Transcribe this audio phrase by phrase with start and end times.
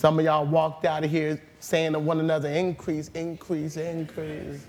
[0.00, 4.64] Some of y'all walked out of here saying to one another, increase, increase, increase.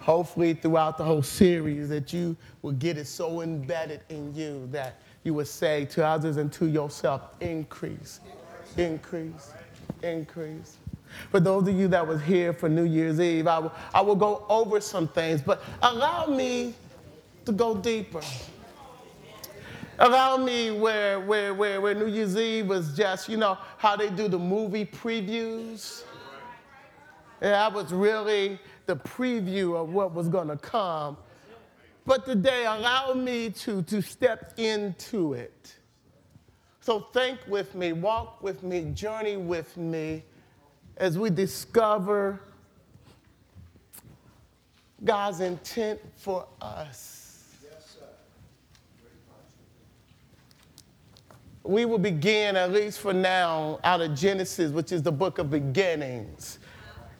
[0.00, 5.02] Hopefully, throughout the whole series, that you will get it so embedded in you that
[5.22, 8.20] you would say to others and to yourself, increase,
[8.78, 9.52] increase,
[10.02, 10.78] increase.
[11.30, 14.16] For those of you that was here for New Year's Eve, I will, I will
[14.16, 16.72] go over some things, but allow me
[17.44, 18.22] to go deeper.
[20.00, 24.10] Allow me where, where, where, where New Year's Eve was just, you know, how they
[24.10, 26.04] do the movie previews.
[27.40, 31.16] That was really the preview of what was going to come.
[32.06, 35.74] But today, allow me to, to step into it.
[36.80, 40.22] So think with me, walk with me, journey with me
[40.96, 42.40] as we discover
[45.04, 47.17] God's intent for us.
[51.68, 55.50] We will begin, at least for now, out of Genesis, which is the book of
[55.50, 56.58] beginnings.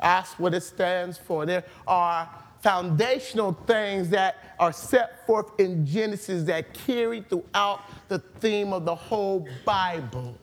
[0.00, 1.44] Ask what it stands for.
[1.44, 2.26] There are
[2.60, 8.94] foundational things that are set forth in Genesis that carry throughout the theme of the
[8.94, 10.34] whole Bible.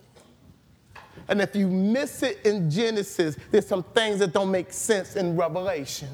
[1.28, 5.36] And if you miss it in Genesis, there's some things that don't make sense in
[5.36, 6.10] Revelation.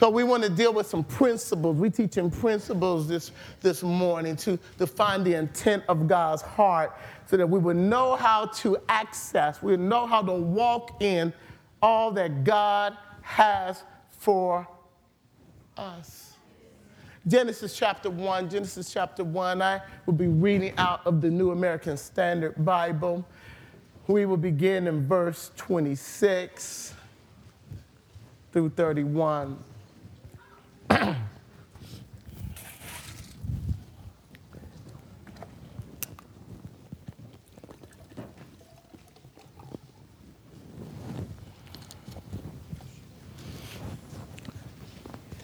[0.00, 1.76] So we want to deal with some principles.
[1.76, 7.36] We teach in principles this, this morning to define the intent of God's heart so
[7.36, 11.34] that we would know how to access, we would know how to walk in
[11.82, 14.66] all that God has for
[15.76, 16.32] us.
[17.28, 21.98] Genesis chapter 1, Genesis chapter 1, I will be reading out of the New American
[21.98, 23.22] Standard Bible.
[24.06, 26.94] We will begin in verse 26
[28.50, 29.64] through 31.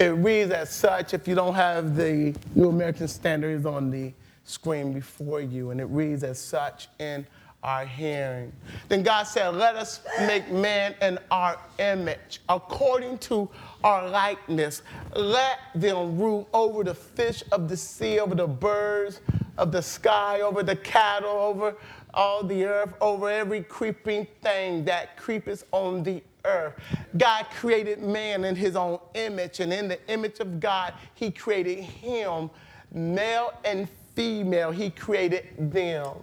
[0.07, 4.13] It reads as such if you don't have the New American Standards on the
[4.45, 7.27] screen before you, and it reads as such in
[7.65, 8.53] our hearing.
[8.89, 13.49] Then God said, Let us make man in our image, according to
[13.83, 14.83] our likeness.
[15.17, 19.21] Let them rule over the fish of the sea, over the birds
[19.59, 21.75] of the sky, over the cattle, over
[22.15, 26.75] all the earth, over every creeping thing that creepeth on the earth.
[27.17, 31.81] God created man in his own image, and in the image of God, he created
[31.83, 32.51] him,
[32.93, 36.15] male and female, he created them.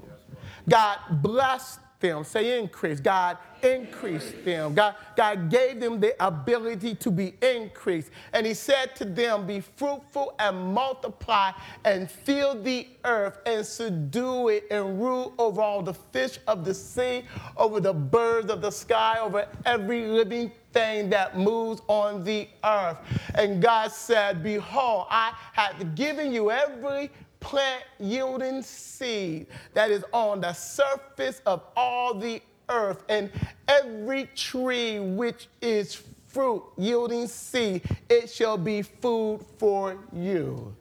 [0.68, 2.24] God blessed them.
[2.24, 3.00] Say increase.
[3.00, 4.74] God increased them.
[4.74, 8.10] God, God gave them the ability to be increased.
[8.34, 11.52] And he said to them, Be fruitful and multiply
[11.86, 16.74] and fill the earth and subdue it and rule over all the fish of the
[16.74, 17.24] sea,
[17.58, 22.98] over the birds of the sky, over every living thing that moves on the earth.
[23.36, 30.40] And God said, Behold, I have given you every plant yielding seed that is on
[30.42, 33.30] the surface of all the earth, and
[33.68, 40.76] every tree which is fruit yielding seed, it shall be food for you.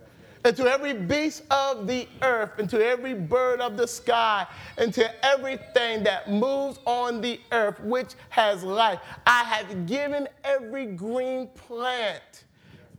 [0.44, 4.92] And to every beast of the earth, and to every bird of the sky, and
[4.94, 11.48] to everything that moves on the earth which has life, I have given every green
[11.48, 12.44] plant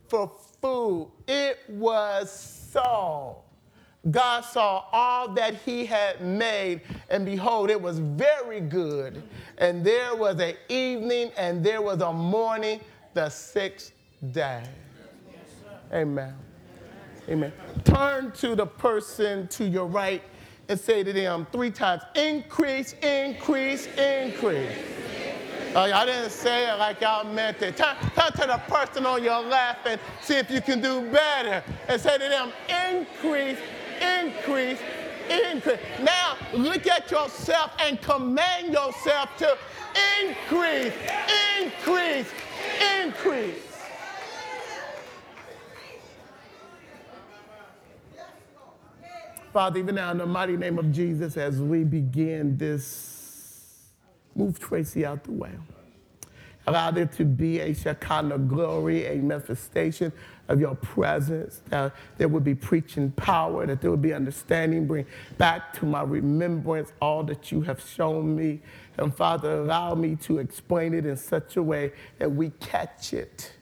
[0.08, 1.10] for food.
[1.28, 2.30] It was
[2.72, 3.43] so.
[4.10, 9.22] God saw all that he had made, and behold, it was very good.
[9.58, 12.80] And there was an evening, and there was a morning,
[13.14, 13.92] the sixth
[14.32, 14.62] day.
[15.92, 16.34] Amen.
[17.28, 17.52] Amen.
[17.84, 20.22] Turn to the person to your right
[20.68, 24.76] and say to them three times increase, increase, increase.
[25.74, 27.76] Uh, I didn't say it like y'all meant it.
[27.76, 31.64] Turn, turn to the person on your left and see if you can do better.
[31.88, 33.58] And say to them, increase,
[34.00, 34.78] increase,
[35.28, 35.78] increase.
[36.02, 39.56] Now look at yourself and command yourself to
[40.22, 40.92] increase,
[41.60, 42.30] increase,
[43.02, 43.74] increase.
[49.52, 53.86] Father, even now in the mighty name of Jesus, as we begin this,
[54.34, 55.52] move Tracy out the way.
[56.66, 60.12] Allow there to be a Shekinah glory, a manifestation
[60.48, 64.86] of your presence, that there would be preaching power, that there would be understanding.
[64.86, 65.06] Bring
[65.36, 68.60] back to my remembrance all that you have shown me.
[68.96, 73.52] And Father, allow me to explain it in such a way that we catch it.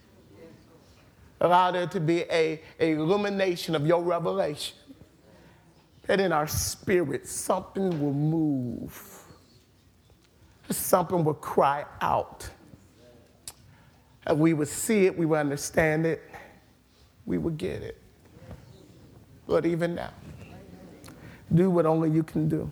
[1.41, 4.77] Allow there to be a, a illumination of your revelation
[6.07, 9.23] that in our spirit something will move,
[10.71, 12.49] something will cry out.
[14.31, 16.23] We would see it, we would understand it,
[17.27, 17.99] we would get it.
[19.47, 20.13] But even now,
[21.53, 22.71] do what only you can do.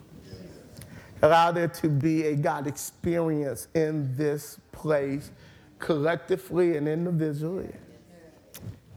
[1.22, 5.30] Allow there to be a God experience in this place,
[5.78, 7.72] collectively and individually.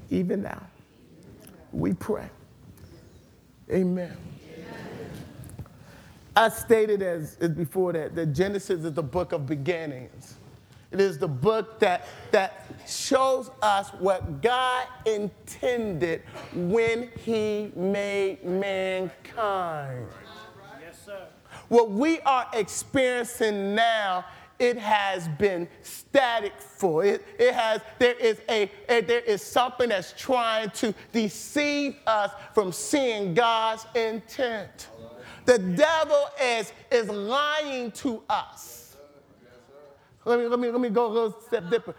[0.10, 0.62] Even now,
[1.72, 2.30] we pray.
[3.72, 4.16] Amen.
[6.36, 10.36] I stated as, as before that, that Genesis is the book of beginnings.
[10.94, 16.22] It is the book that, that shows us what God intended
[16.54, 20.08] when He made mankind.
[20.80, 21.26] Yes, sir.
[21.68, 24.24] What we are experiencing now,
[24.60, 27.04] it has been static for.
[27.04, 32.30] It, it has, there is a, a there is something that's trying to deceive us
[32.54, 34.90] from seeing God's intent.
[35.46, 38.83] The devil is, is lying to us.
[40.26, 41.96] Let me, let, me, let me go a little step deeper.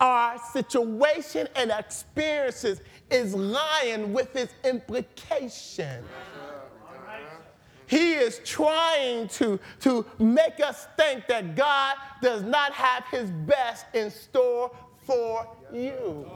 [0.00, 2.80] Our situation and experiences
[3.10, 6.04] is lying with its implication.
[7.86, 13.86] He is trying to, to make us think that God does not have his best
[13.92, 14.70] in store
[15.06, 16.30] for you.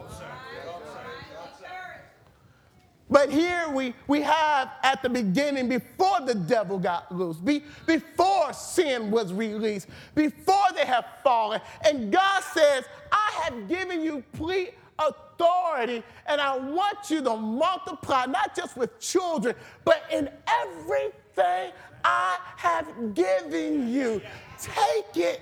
[3.10, 8.52] But here we, we have at the beginning, before the devil got loose, be, before
[8.52, 11.60] sin was released, before they have fallen.
[11.86, 18.26] And God says, I have given you complete authority, and I want you to multiply,
[18.26, 20.28] not just with children, but in
[20.62, 21.72] everything
[22.04, 24.20] I have given you.
[24.60, 25.40] Take it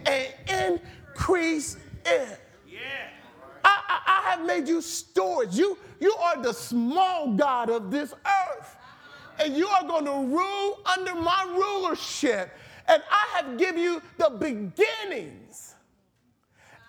[0.48, 0.80] and
[1.14, 2.40] increase it.
[2.68, 2.78] Yeah.
[3.66, 5.58] I, I, I have made you stewards.
[5.58, 8.76] You, you are the small God of this earth.
[9.40, 12.50] And you are going to rule under my rulership.
[12.86, 15.74] And I have given you the beginnings.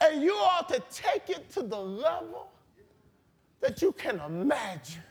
[0.02, 2.52] And you are to take it to the level
[3.60, 5.02] that you can imagine.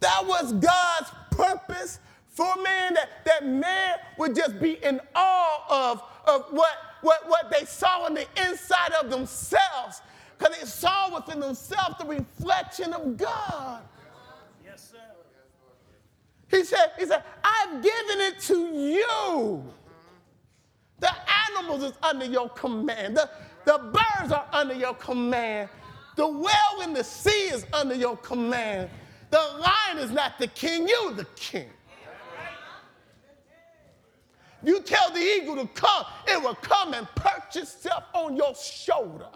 [0.00, 6.02] That was God's purpose for man, that, that man would just be in awe of,
[6.26, 10.00] of what, what, what they saw on the inside of themselves,
[10.38, 13.82] because they saw within themselves the reflection of God.
[14.64, 14.98] Yes, sir.
[16.48, 19.64] He said, he said, I've given it to you.
[21.00, 21.10] The
[21.48, 23.16] animals is under your command.
[23.16, 23.28] The,
[23.64, 25.68] the birds are under your command.
[26.16, 28.90] The well in the sea is under your command.
[29.30, 31.70] The lion is not the king, you the king.
[34.64, 39.26] You tell the eagle to come, it will come and perch itself on your shoulder.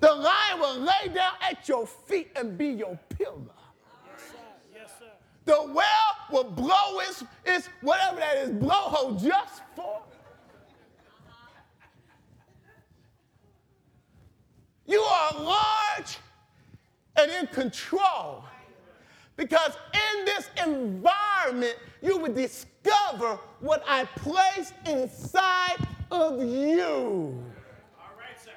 [0.00, 3.54] The lion will lay down at your feet and be your pillar.
[5.44, 10.02] The well will blow its, its whatever that is, blowhole just for.
[14.86, 16.18] You are large
[17.16, 18.44] and in control.
[19.38, 25.76] Because in this environment, you will discover what I placed inside
[26.10, 27.40] of you.
[27.96, 28.50] All right, sir.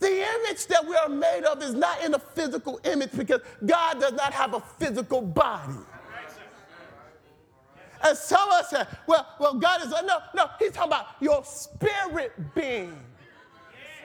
[0.00, 4.00] The image that we are made of is not in a physical image because God
[4.00, 5.78] does not have a physical body.
[8.02, 11.44] And some of us say, well, well, God is, no, no, he's talking about your
[11.44, 12.98] spirit being.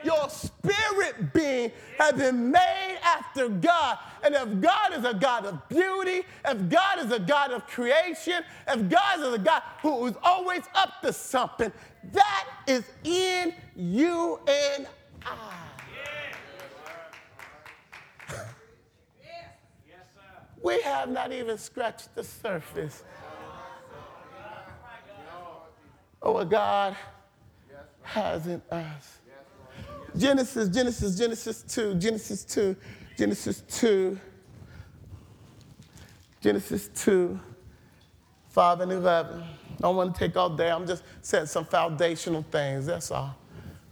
[0.04, 3.98] Your spirit being has been made after God.
[4.22, 8.42] And if God is a God of beauty, if God is a God of creation,
[8.68, 11.72] if God is a God who is always up to something,
[12.12, 14.86] that is in you and
[15.22, 15.62] I.
[20.62, 23.04] We have not even scratched the surface
[26.28, 26.96] Oh, God
[28.02, 29.18] has in us.
[30.18, 32.76] Genesis, Genesis, Genesis 2, Genesis 2,
[33.18, 34.18] Genesis 2,
[36.40, 37.38] Genesis 2,
[38.50, 39.42] 5 and 11.
[39.42, 39.46] I
[39.80, 40.70] don't want to take all day.
[40.70, 42.86] I'm just setting some foundational things.
[42.86, 43.36] That's all.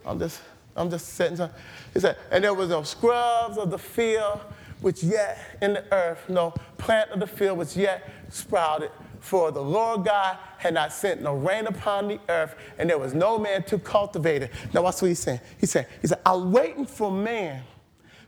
[0.07, 0.41] I'm just,
[0.77, 1.51] I'm just setting some.
[1.93, 4.41] He said, and there was no scrubs of the field,
[4.81, 8.91] which yet in the earth, no plant of the field which yet sprouted.
[9.25, 13.15] For the Lord God had not sent no rain upon the earth, and there was
[13.15, 14.51] no man to cultivate it.
[14.75, 15.41] Now, watch what he's saying.
[15.59, 17.63] He said, he said, I'm waiting for man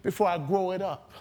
[0.03, 1.13] before I grow it up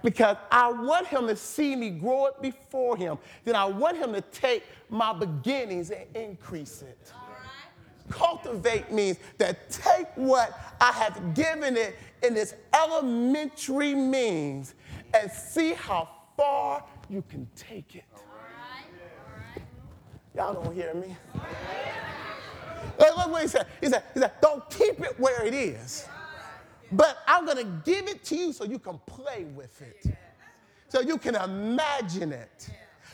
[0.00, 3.18] because I want him to see me grow it before him.
[3.44, 7.12] Then I want him to take my beginnings and increase it.
[8.10, 14.74] Cultivate means that take what I have given it in its elementary means
[15.12, 18.04] and see how far you can take it.
[20.34, 21.14] Y'all don't hear me?
[22.98, 23.66] Look, look what he said.
[23.80, 26.06] He said, he said, don't keep it where it is.
[26.90, 30.14] But I'm going to give it to you so you can play with it.
[30.88, 32.68] So you can imagine it.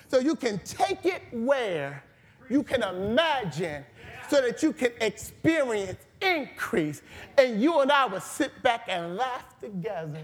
[0.08, 2.02] So you can take it where
[2.50, 3.84] you can imagine
[4.28, 7.02] so that you can experience increase.
[7.36, 10.22] And you and I will sit back and laugh together.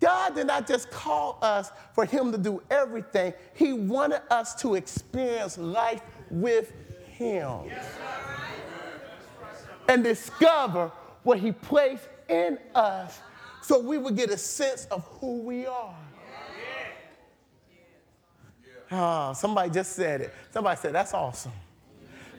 [0.00, 4.74] God did not just call us for Him to do everything, He wanted us to
[4.74, 6.72] experience life with
[7.06, 7.70] Him
[9.88, 10.90] and discover
[11.22, 13.20] what He placed in us
[13.62, 15.94] so we would get a sense of who we are.
[18.92, 20.34] Oh, somebody just said it.
[20.50, 21.52] Somebody said, that's awesome.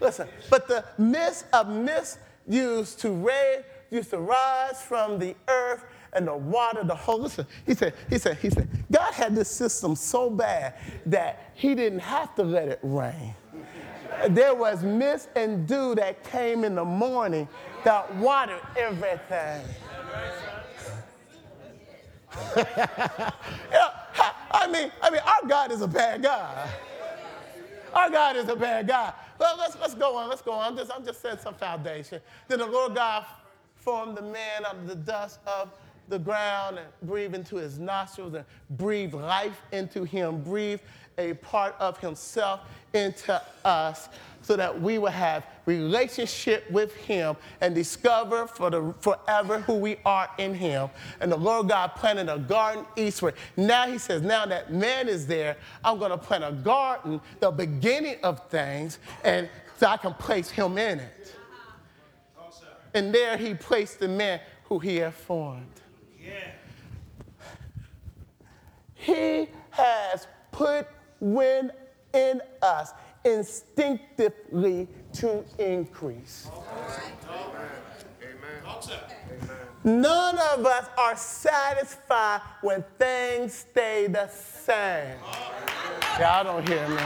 [0.02, 5.86] Listen, but the mist of mist used to raise, used to rise from the earth
[6.14, 7.20] and the water, the whole.
[7.20, 10.76] Listen, he said, he said, he said, God had this system so bad
[11.06, 13.36] that he didn't have to let it rain.
[14.30, 17.48] There was mist and dew that came in the morning
[17.84, 19.64] that watered everything.
[22.56, 23.32] yeah,
[24.52, 26.70] I mean, I mean, our God is a bad God.
[27.94, 29.14] Our God is a bad God.
[29.38, 30.30] Well, let's, let's go on.
[30.30, 30.72] Let's go on.
[30.72, 32.22] I'm just, I'm just setting some foundation.
[32.48, 33.26] Then the Lord God
[33.76, 35.72] formed the man out of the dust of
[36.12, 40.80] the ground and breathe into his nostrils and breathe life into him, breathe
[41.18, 42.62] a part of himself
[42.94, 44.10] into us
[44.42, 49.98] so that we will have relationship with him and discover for the forever who we
[50.04, 50.90] are in him.
[51.20, 53.36] And the Lord God planted a garden eastward.
[53.56, 57.52] Now he says, now that man is there, I'm going to plant a garden, the
[57.52, 61.36] beginning of things, and so I can place him in it.
[62.94, 65.81] And there he placed the man who he had formed.
[66.24, 66.52] Yeah.
[68.94, 70.88] He has put
[71.20, 71.72] wind
[72.14, 72.92] in us
[73.24, 76.50] instinctively to increase.
[79.84, 85.18] None of us are satisfied when things stay the same.
[86.20, 87.02] Y'all don't hear me.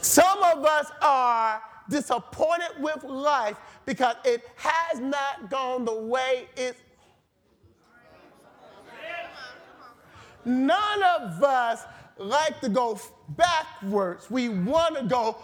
[0.00, 6.78] Some of us are disappointed with life because it has not gone the way it's.
[10.44, 11.84] None of us
[12.18, 12.98] like to go
[13.30, 14.30] backwards.
[14.30, 15.36] We want to go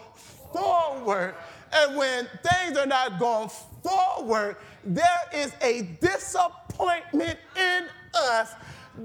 [0.51, 1.35] forward.
[1.71, 3.49] And when things are not going
[3.83, 8.53] forward, there is a disappointment in us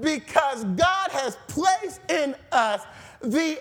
[0.01, 2.81] because God has placed in us
[3.21, 3.59] the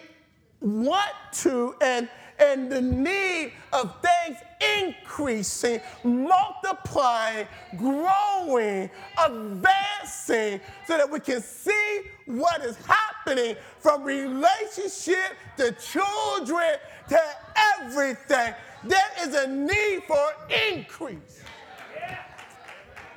[0.60, 4.38] want to and, and the need of things
[4.80, 15.72] increasing, multiplying, growing, advancing, so that we can see what is happening from relationship to
[15.72, 16.76] children
[17.08, 17.20] to
[17.80, 18.54] everything.
[18.84, 20.26] There is a need for
[20.72, 21.42] increase.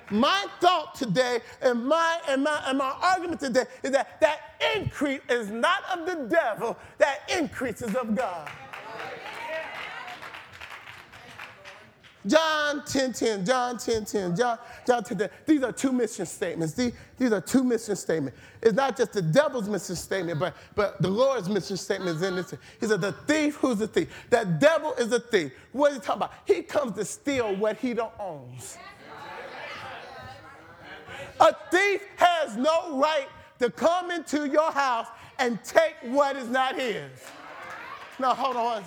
[0.10, 4.40] My thought today and my, and, my, and my argument today is that that
[4.76, 8.50] increase is not of the devil, that increase is of God.
[12.28, 15.30] John 10 10, John 10 10, John, John 10 10.
[15.46, 16.74] These are two mission statements.
[16.74, 18.38] These, these are two mission statements.
[18.62, 22.36] It's not just the devil's mission statement, but, but the Lord's mission statement is in
[22.36, 22.54] this.
[22.80, 24.10] He said, The thief, who's the thief?
[24.30, 25.54] That devil is a thief.
[25.72, 26.34] What is he talking about?
[26.46, 28.78] He comes to steal what he don't owns.
[31.40, 33.28] A thief has no right
[33.60, 35.08] to come into your house
[35.40, 37.12] and take what is not his.
[38.20, 38.84] Now, hold on.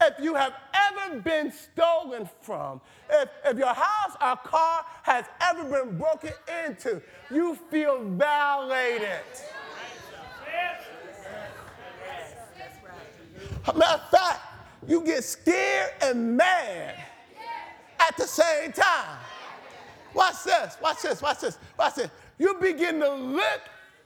[0.00, 5.64] If you have ever been stolen from, if, if your house or car has ever
[5.64, 6.32] been broken
[6.66, 9.20] into, you feel violated.
[13.76, 14.40] Matter of fact,
[14.86, 16.94] you get scared and mad
[18.00, 19.18] at the same time.
[20.14, 22.08] Watch this, watch this, watch this, watch this.
[22.38, 23.60] You begin to look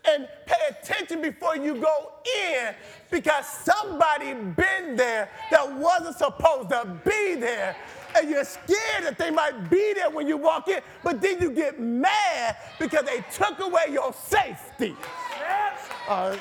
[0.04, 2.12] and pay attention before you go
[2.48, 2.74] in
[3.10, 7.76] because somebody been there that wasn't supposed to be there.
[8.16, 11.50] And you're scared that they might be there when you walk in, but then you
[11.50, 14.94] get mad because they took away your safety.
[16.08, 16.36] Uh,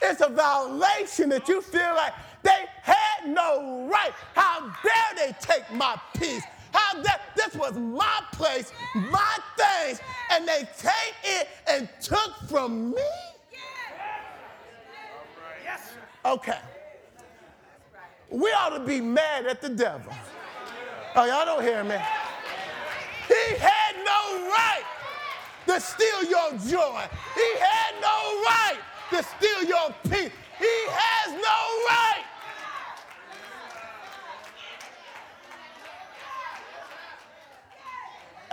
[0.00, 2.12] it's a violation that you feel like
[2.42, 4.12] they had no right.
[4.34, 6.42] How dare they take my peace?
[6.72, 10.00] How dare this was my place, my things,
[10.30, 13.02] and they came in and took from me?
[15.62, 15.90] Yes.
[16.24, 16.58] Okay.
[18.30, 20.12] we ought to be mad at the devil.
[21.14, 21.96] Oh, y'all don't hear me.
[23.28, 24.82] He had no right
[25.66, 27.02] to steal your joy.
[27.34, 28.78] He had no right
[29.10, 30.32] to steal your peace.
[30.58, 32.24] He has no right.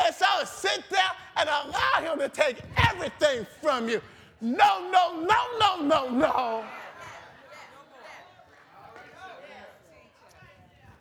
[0.09, 4.01] And so sit there and allow him to take everything from you.
[4.41, 6.65] No, no, no, no, no, no.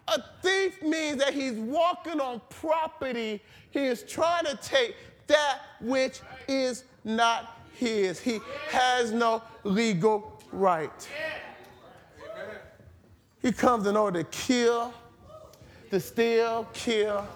[0.08, 3.42] A thief means that he's walking on property.
[3.70, 4.94] He is trying to take
[5.26, 8.20] that which is not his.
[8.20, 11.08] He has no legal right.
[13.40, 14.92] He comes in order to kill,
[15.90, 17.26] to steal, kill.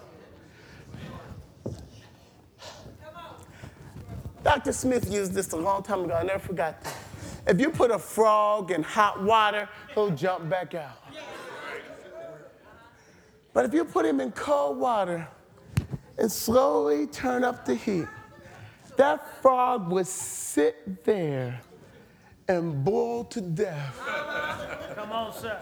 [4.43, 4.73] Dr.
[4.73, 6.15] Smith used this a long time ago.
[6.15, 6.97] I never forgot that.
[7.47, 10.99] If you put a frog in hot water, he'll jump back out.
[13.53, 15.29] But if you put him in cold water
[16.19, 18.07] and slowly turn up the heat,
[18.97, 21.61] that frog would sit there
[22.49, 23.99] and boil to death.
[24.95, 25.61] Come on, sir.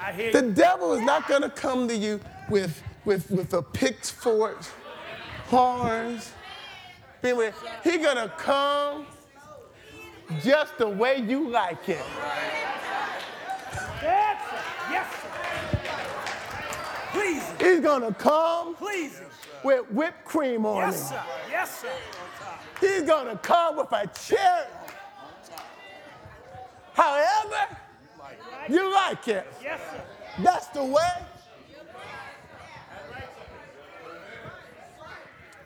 [0.00, 0.52] I hear The you.
[0.52, 4.62] devil is not going to come to you with, with, with a pitchfork,
[5.46, 6.32] horns.
[7.22, 9.06] Anyway, He's going to come
[10.42, 11.98] just the way you like it.
[14.02, 14.62] Yes, sir.
[14.90, 15.28] Yes, sir.
[17.12, 19.20] Please, He's to come please.
[19.64, 21.16] with whipped cream on Yes, him.
[21.18, 21.22] sir.
[21.50, 21.88] Yes, sir.
[22.80, 24.66] He's to come with a cherry.
[26.92, 27.76] However,
[28.68, 29.46] you like it.
[29.62, 30.02] Yes, sir.
[30.42, 31.02] That's the way.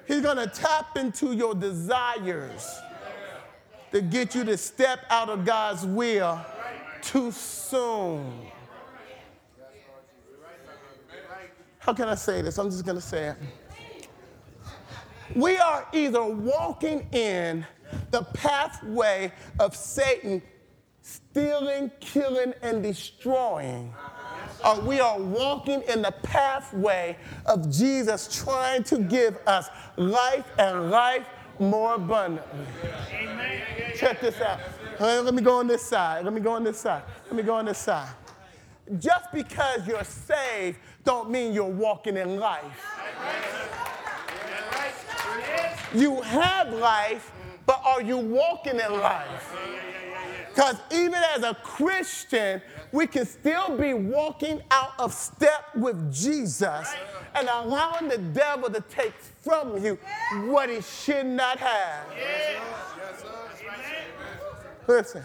[0.06, 2.80] He's going to tap into your desires
[3.92, 6.40] to get you to step out of God's will
[7.02, 8.32] too soon.
[11.78, 12.58] How can I say this?
[12.58, 14.08] I'm just going to say it.
[15.34, 17.66] We are either walking in
[18.10, 20.42] the pathway of Satan
[21.02, 23.92] stealing, killing, and destroying,
[24.64, 30.90] or we are walking in the pathway of Jesus trying to give us life and
[30.90, 31.26] life
[31.58, 32.66] more abundantly.
[33.12, 33.62] Amen.
[33.96, 34.60] Check this out.
[35.00, 36.24] Uh, Let me go on this side.
[36.24, 37.02] Let me go on this side.
[37.26, 38.08] Let me go on this side.
[38.98, 42.64] Just because you're saved don't mean you're walking in life.
[45.94, 47.32] You have life,
[47.66, 49.54] but are you walking in life?
[50.54, 52.60] Because even as a Christian,
[52.92, 56.92] we can still be walking out of step with Jesus
[57.34, 59.98] and allowing the devil to take from you
[60.48, 62.06] what he should not have.
[64.86, 65.22] Listen,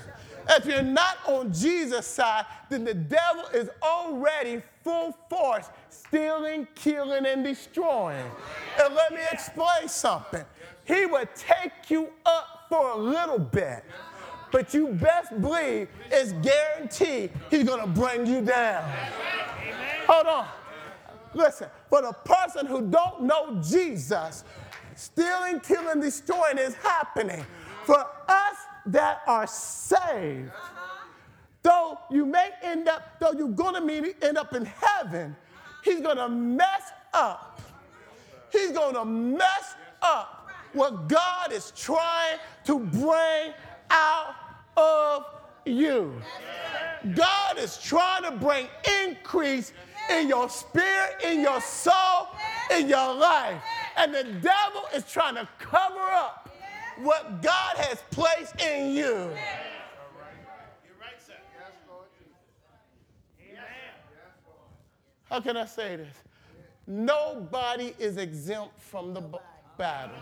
[0.49, 7.25] if you're not on Jesus' side, then the devil is already full force stealing, killing,
[7.25, 8.31] and destroying.
[8.81, 10.45] And let me explain something.
[10.85, 13.83] He would take you up for a little bit,
[14.51, 18.89] but you best believe it's guaranteed he's gonna bring you down.
[20.07, 20.47] Hold on.
[21.33, 24.43] Listen, for the person who don't know Jesus,
[24.95, 27.45] stealing, killing, destroying is happening.
[27.85, 28.55] For us
[28.87, 30.51] that are saved,
[31.61, 35.35] though you may end up, though you're gonna meet, end up in heaven,
[35.83, 37.61] he's gonna mess up.
[38.51, 43.53] He's gonna mess up what God is trying to bring
[43.89, 44.35] out
[44.75, 45.25] of
[45.65, 46.13] you.
[47.15, 48.67] God is trying to bring
[49.03, 49.73] increase
[50.09, 52.27] in your spirit, in your soul,
[52.71, 53.61] in your life.
[53.97, 56.49] And the devil is trying to cover up
[56.97, 59.31] what God has placed in you.
[65.29, 66.15] How can I say this?
[66.87, 69.21] Nobody is exempt from the
[69.77, 70.15] battle.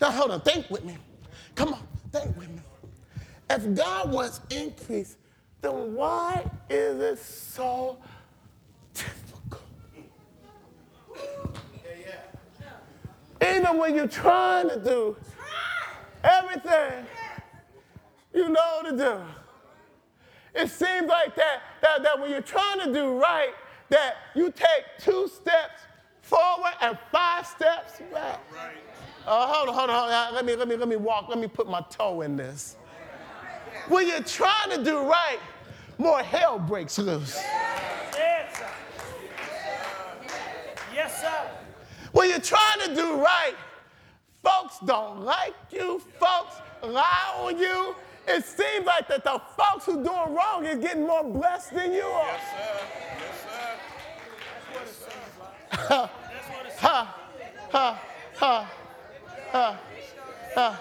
[0.00, 0.96] Now, hold on, think with me.
[1.54, 1.82] Come on,
[2.12, 2.60] think with me.
[3.50, 5.16] If God wants increase,
[5.60, 7.98] then why is it so
[8.94, 9.62] difficult?
[13.42, 15.16] Even when you're trying to do
[16.22, 17.06] everything
[18.34, 19.20] you know to do.
[20.54, 23.52] It seems like that, that, that when you're trying to do right,
[23.90, 25.82] that you take two steps
[26.20, 28.40] forward and five steps back.
[29.28, 30.34] Uh, hold on, hold on, hold on.
[30.34, 31.28] Let me, let me, let me walk.
[31.28, 32.76] Let me put my toe in this.
[33.88, 35.38] When you're trying to do right,
[35.98, 37.36] more hell breaks loose.
[37.36, 38.66] Yes, sir.
[40.94, 41.50] Yes, sir.
[42.12, 43.52] When you're trying to do right,
[44.42, 47.94] folks don't like you, folks lie on you,
[48.26, 52.00] it seems like that the folks who doing wrong is getting more blessed than you
[52.00, 52.26] are.
[52.26, 52.40] Yes,
[53.42, 53.78] sir.
[54.72, 55.12] Yes, sir.
[55.70, 56.10] Ha,
[56.78, 57.14] ha,
[57.70, 58.02] ha,
[58.36, 58.87] ha, ha.
[59.52, 59.76] Uh,
[60.56, 60.76] uh.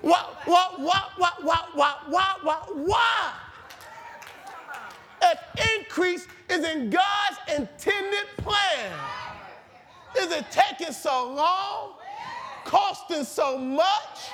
[0.00, 3.32] What, what, what, what, what, what, what, what, why?
[5.22, 5.38] If
[5.78, 8.92] increase is in God's intended plan,
[10.18, 11.94] is it taking so long,
[12.64, 14.30] costing so much?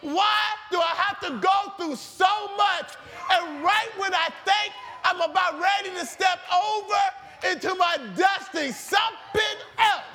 [0.00, 2.94] Why do I have to go through so much?
[3.32, 9.56] And right when I think I'm about ready to step over into my destiny, something
[9.78, 10.13] else.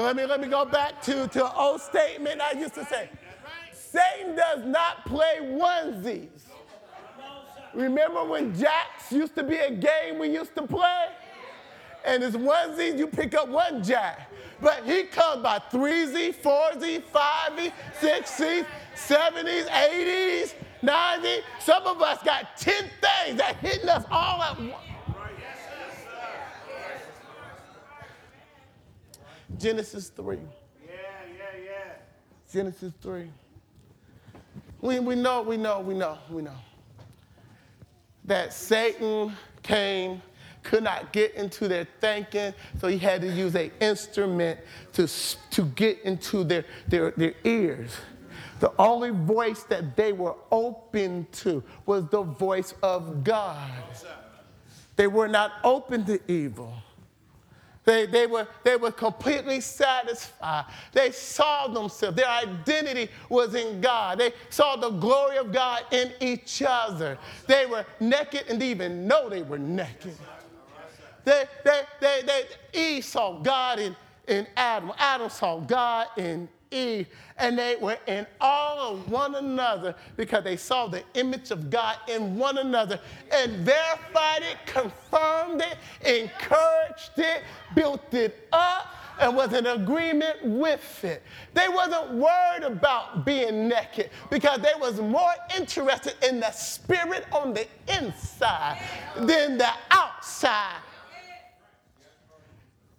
[0.00, 3.10] Let me, let me go back to, to an old statement I used to say.
[3.72, 6.28] Satan does not play onesies.
[7.74, 11.06] Remember when jacks used to be a game we used to play?
[12.04, 14.30] And it's onesies, you pick up one jack.
[14.60, 21.42] But he comes by threesy, foursy, fivey, sixy, seventies, eighties, nineties.
[21.60, 24.89] Some of us got 10 things that hitting us all at once.
[29.60, 30.36] Genesis 3.
[30.36, 30.92] Yeah,
[31.36, 31.92] yeah, yeah.
[32.50, 33.30] Genesis 3.
[34.80, 36.56] We, we know, we know, we know, we know
[38.24, 40.22] that Satan came,
[40.62, 44.58] could not get into their thinking, so he had to use an instrument
[44.94, 45.06] to,
[45.50, 47.92] to get into their, their, their ears.
[48.60, 53.70] The only voice that they were open to was the voice of God.
[54.96, 56.74] They were not open to evil.
[57.84, 60.66] They, they, were, they were completely satisfied.
[60.92, 62.16] They saw themselves.
[62.16, 64.18] Their identity was in God.
[64.18, 67.18] They saw the glory of God in each other.
[67.46, 70.14] They were naked and didn't even know they were naked.
[71.24, 72.44] They, they, they, they,
[72.78, 73.96] Eve saw God in,
[74.28, 74.92] in Adam.
[74.98, 80.86] Adam saw God in And they were in awe of one another because they saw
[80.86, 83.00] the image of God in one another
[83.32, 87.42] and verified it, confirmed it, encouraged it,
[87.74, 88.86] built it up,
[89.20, 91.22] and was in agreement with it.
[91.54, 97.52] They wasn't worried about being naked because they was more interested in the spirit on
[97.52, 98.80] the inside
[99.16, 100.80] than the outside.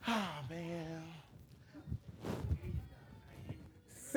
[0.07, 0.39] Ah.
[0.41, 1.03] Oh, man.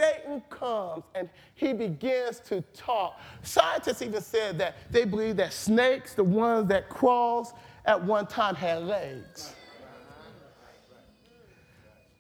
[0.05, 3.21] Satan comes and he begins to talk.
[3.43, 7.53] Scientists even said that they believe that snakes, the ones that crawls,
[7.87, 9.55] at one time had legs.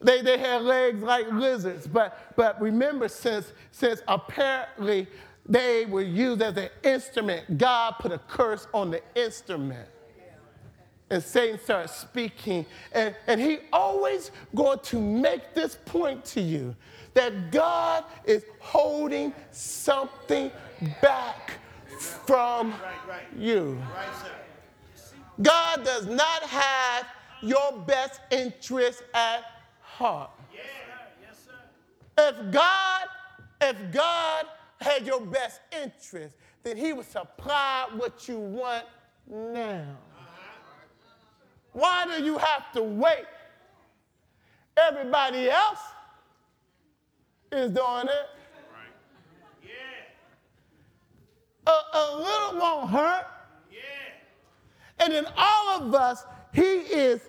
[0.00, 5.06] They, they had legs like lizards, but, but remember, since, since apparently
[5.46, 9.88] they were used as an instrument, God put a curse on the instrument
[11.10, 12.66] and Satan starts speaking.
[12.92, 16.74] And, and he always going to make this point to you
[17.14, 20.50] that God is holding something
[21.00, 21.52] back
[21.98, 22.74] from
[23.36, 23.80] you.
[25.40, 27.06] God does not have
[27.42, 29.44] your best interest at
[29.80, 30.30] heart.
[32.16, 33.02] If God,
[33.60, 34.46] if God
[34.80, 38.84] had your best interest, then he would supply what you want
[39.28, 39.96] now.
[41.72, 43.26] Why do you have to wait?
[44.76, 45.78] Everybody else
[47.56, 48.28] is doing it.
[49.62, 49.70] Yeah,
[51.66, 53.26] A, a little won't hurt.
[53.72, 55.04] yeah.
[55.04, 57.20] And in all of us, he is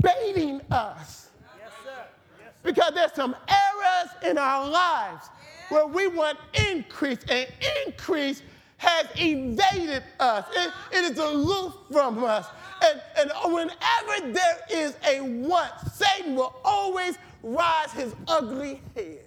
[0.00, 1.30] baiting us.
[1.58, 1.90] Yes, sir.
[2.38, 2.50] Yes, sir.
[2.62, 5.28] Because there's some errors in our lives
[5.68, 6.38] where we want
[6.70, 7.46] increase, and
[7.86, 8.42] increase
[8.78, 10.44] has evaded us.
[10.54, 12.46] It, it is aloof from us.
[12.84, 19.20] And, and whenever there is a want, Satan will always rise his ugly head.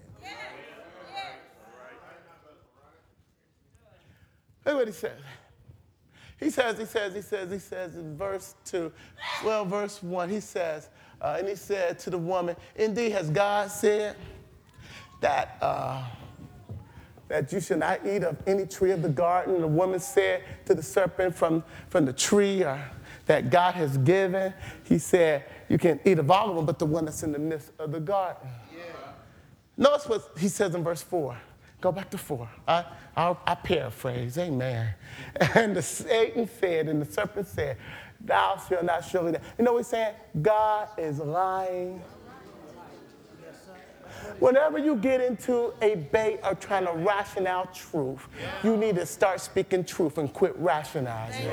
[4.65, 5.19] Look what he says.
[6.39, 8.91] He says, he says, he says, he says in verse 2,
[9.43, 10.89] well, verse 1, he says,
[11.21, 14.15] uh, and he said to the woman, Indeed, has God said
[15.19, 16.05] that, uh,
[17.27, 19.59] that you should not eat of any tree of the garden?
[19.59, 22.77] The woman said to the serpent from, from the tree uh,
[23.25, 24.53] that God has given,
[24.85, 27.39] he said, You can eat of all of them, but the one that's in the
[27.39, 28.49] midst of the garden.
[29.75, 31.37] Notice what he says in verse 4.
[31.81, 32.49] Go back to 4.
[32.67, 34.37] I, I'll, I paraphrase.
[34.37, 34.93] Amen.
[35.55, 37.77] And the Satan said, and the serpent said,
[38.19, 39.41] Thou shalt not surely die.
[39.57, 40.13] You know what he's saying?
[40.41, 42.01] God is lying.
[44.39, 48.27] Whenever you get into a bait of trying to ration out truth,
[48.63, 51.51] you need to start speaking truth and quit rationalizing.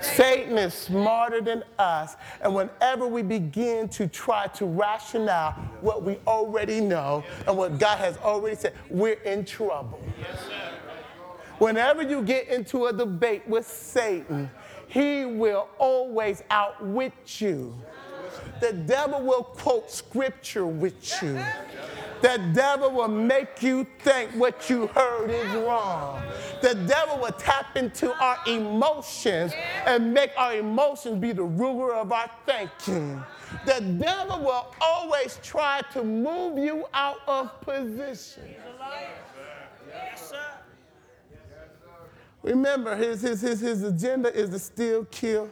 [0.00, 6.02] Satan is smarter than us, and whenever we begin to try to ration out what
[6.02, 10.00] we already know and what God has already said, we're in trouble.
[11.58, 14.50] Whenever you get into a debate with Satan,
[14.88, 17.74] he will always outwit you.
[18.60, 21.40] The devil will quote scripture with you.
[22.20, 26.20] The devil will make you think what you heard is wrong.
[26.62, 29.52] The devil will tap into our emotions
[29.86, 33.22] and make our emotions be the ruler of our thinking.
[33.66, 38.42] The devil will always try to move you out of position.
[42.42, 45.50] Remember, his, his, his, his agenda is to steal, kill,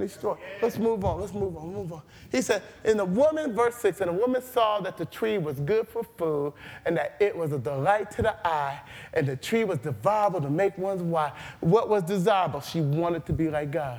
[0.00, 0.36] and destroy.
[0.62, 1.20] Let's move on.
[1.20, 1.72] Let's move on.
[1.72, 2.02] Move on.
[2.30, 5.58] He said, in the woman, verse 6, and the woman saw that the tree was
[5.60, 6.52] good for food,
[6.84, 8.80] and that it was a delight to the eye,
[9.14, 11.32] and the tree was desirable to make one's wife.
[11.60, 12.60] What was desirable?
[12.60, 13.98] She wanted to be like God.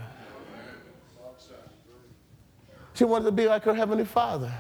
[2.94, 4.52] She wanted to be like her heavenly father.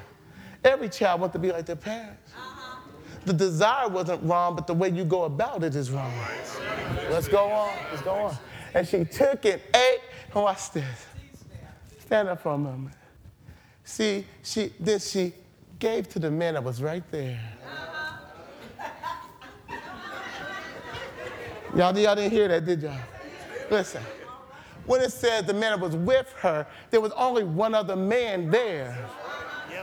[0.63, 2.31] Every child wants to be like their parents.
[2.35, 2.81] Uh-huh.
[3.25, 6.13] The desire wasn't wrong, but the way you go about it is wrong.
[7.09, 7.75] Let's go on.
[7.91, 8.37] Let's go on.
[8.75, 10.01] And she took it, ate,
[10.33, 11.05] and watch this.
[12.07, 12.95] Stand up for a moment.
[13.83, 15.33] See, she then she
[15.77, 17.37] gave to the man that was right there.
[21.75, 22.97] Y'all, y'all didn't hear that, did y'all?
[23.69, 24.01] Listen.
[24.85, 28.49] When it says the man that was with her, there was only one other man
[28.49, 28.97] there.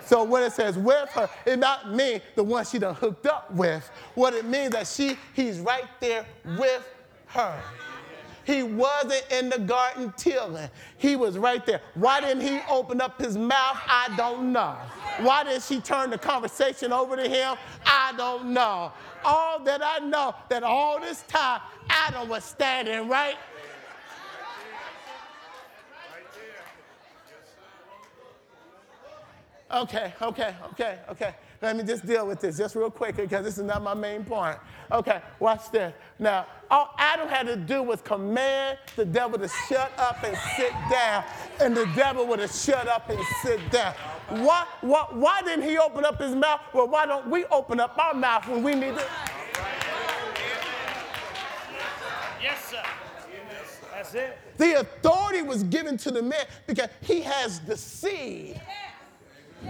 [0.06, 3.50] So when it says with her, it not mean the one she done hooked up
[3.52, 3.90] with.
[4.14, 6.24] What it means that she, he's right there
[6.58, 6.88] with
[7.26, 7.62] her.
[8.44, 10.68] He wasn't in the garden tilling.
[10.98, 11.80] He was right there.
[11.94, 13.78] Why didn't he open up his mouth?
[13.86, 14.76] I don't know.
[15.20, 17.56] Why didn't she turn the conversation over to him?
[17.86, 18.92] I don't know.
[19.24, 23.36] All that I know that all this time Adam was standing right
[29.74, 31.34] Okay, okay, okay, okay.
[31.62, 34.24] Let me just deal with this just real quick because this is not my main
[34.24, 34.58] point.
[34.92, 35.94] Okay, watch this.
[36.18, 40.72] Now, all Adam had to do was command the devil to shut up and sit
[40.90, 41.24] down,
[41.60, 43.94] and the devil would have shut up and sit down.
[44.28, 46.60] Why, why, why didn't he open up his mouth?
[46.72, 49.06] Well, why don't we open up our mouth when we need to?
[52.42, 52.82] Yes, sir.
[53.92, 54.38] That's it.
[54.58, 58.60] The authority was given to the man because he has the seed.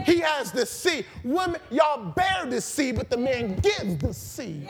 [0.04, 1.06] He has the seed.
[1.22, 4.68] Women, y'all bear the seed, but the man gives the seed.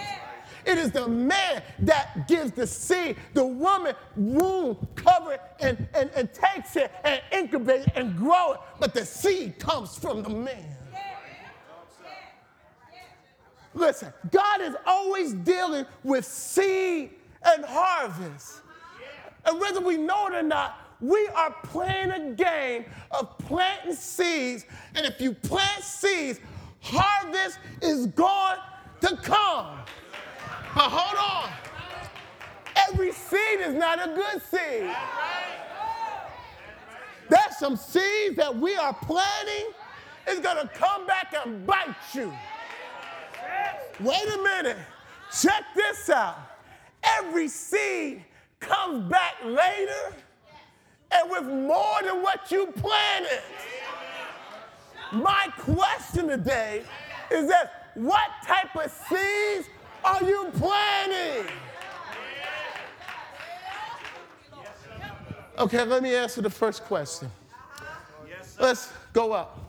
[0.67, 3.17] It is the man that gives the seed.
[3.35, 8.53] The woman womb cover it and, and, and takes it and incubates it and grow
[8.53, 8.61] it.
[8.81, 10.77] But the seed comes from the man.
[13.75, 17.11] Listen, God is always dealing with seed
[17.43, 18.59] and harvest.
[18.59, 19.51] Uh-huh.
[19.51, 24.65] And whether we know it or not, we are playing a game of planting seeds.
[24.95, 26.41] And if you plant seeds,
[26.81, 28.59] harvest is going
[29.01, 29.79] to come.
[30.75, 31.51] But hold on.
[32.89, 34.95] Every seed is not a good seed.
[37.29, 39.73] There's some seeds that we are planting,
[40.29, 42.33] is going to come back and bite you.
[44.01, 44.77] Wait a minute.
[45.41, 46.37] Check this out.
[47.03, 48.25] Every seed
[48.61, 50.15] comes back later
[51.15, 53.43] and with more than what you planted.
[55.13, 56.83] My question today
[57.31, 59.69] is this what type of seeds
[60.05, 61.47] are you planting?
[65.57, 67.31] Okay, let me answer the first question.
[68.59, 69.61] Let's go up.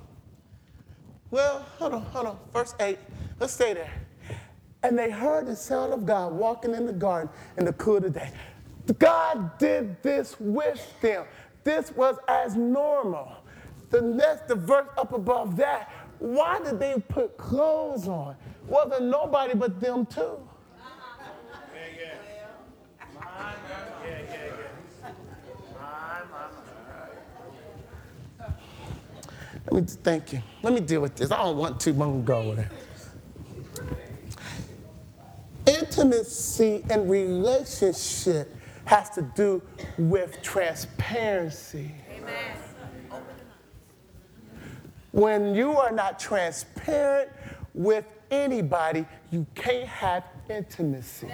[1.29, 2.39] Well, hold on, hold on.
[2.51, 2.97] Verse 8.
[3.39, 3.91] Let's stay there.
[4.84, 8.03] And they heard the sound of God walking in the garden in the cool of
[8.03, 8.31] the day.
[8.93, 11.26] God did this with them.
[11.63, 13.32] This was as normal.
[13.89, 18.36] The next, the verse up above that, why did they put clothes on?
[18.67, 20.38] Wasn't nobody but them two.
[29.71, 30.41] Let me thank you.
[30.62, 31.32] Let me deal with this.
[31.32, 32.67] I don't want to, but I'm gonna go with it.
[35.82, 38.55] Intimacy and relationship
[38.86, 39.62] has to do
[39.98, 41.91] with transparency.
[45.12, 47.30] When you are not transparent
[47.74, 51.28] with anybody, you can't have intimacy.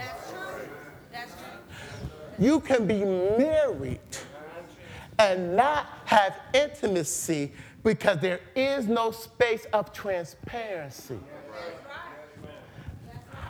[2.39, 3.99] You can be married
[5.19, 7.51] and not have intimacy
[7.83, 11.19] because there is no space of transparency.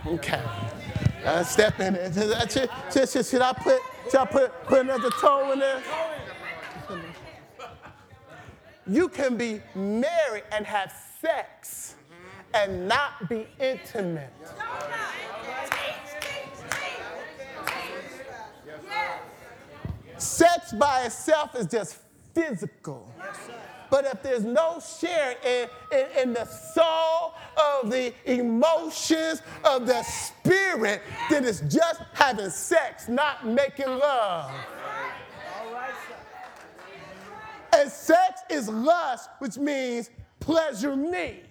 [0.06, 0.42] Okay.
[1.26, 1.94] Uh, step in.
[2.50, 3.80] Should, should, should I put
[4.12, 5.82] should I put, put another toe in there?
[8.86, 11.96] You can be married and have sex
[12.54, 14.34] and not be intimate.
[20.18, 22.00] Sex by itself is just
[22.34, 23.14] physical.
[23.92, 30.02] But if there's no sharing in, in, in, the soul of the emotions of the
[30.04, 34.50] spirit, then it's just having sex, not making love.
[37.76, 41.42] And sex is lust, which means pleasure me.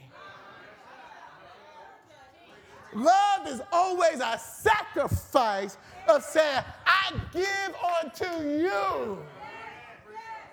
[2.94, 5.76] Love is always a sacrifice
[6.08, 9.18] of saying, I give unto you.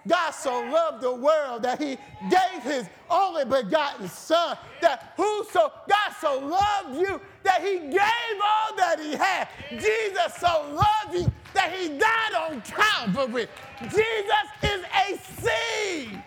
[0.08, 1.98] God so loved the world that he
[2.30, 8.76] gave his only begotten son that whoso God so loved you that he gave all
[8.76, 9.48] that he had.
[9.72, 13.48] Jesus so loved you that he died on Calvary.
[13.82, 16.24] Jesus is a seed.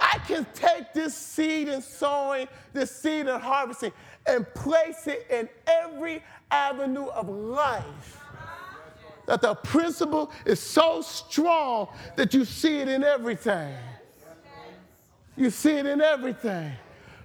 [0.00, 3.92] I can take this seed and sowing, this seed and harvesting,
[4.26, 8.23] and place it in every avenue of life.
[9.26, 13.74] That the principle is so strong that you see it in everything.
[15.36, 16.72] You see it in everything.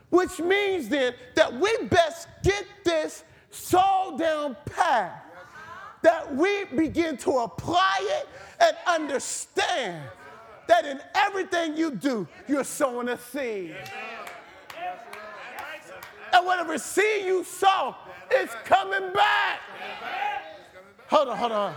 [0.10, 5.26] Which means then that we best get this soul down pat,
[6.02, 8.28] that we begin to apply it
[8.60, 10.02] and understand
[10.68, 13.76] that in everything you do, you're sowing a seed.
[16.32, 17.96] And whatever seed you sow,
[18.32, 19.60] it's coming back.
[21.10, 21.76] Hold on, hold on.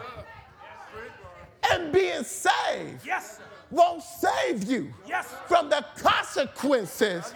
[1.71, 3.43] And being saved Yes, sir.
[3.71, 5.33] won't save you Yes.
[5.47, 7.33] from the consequences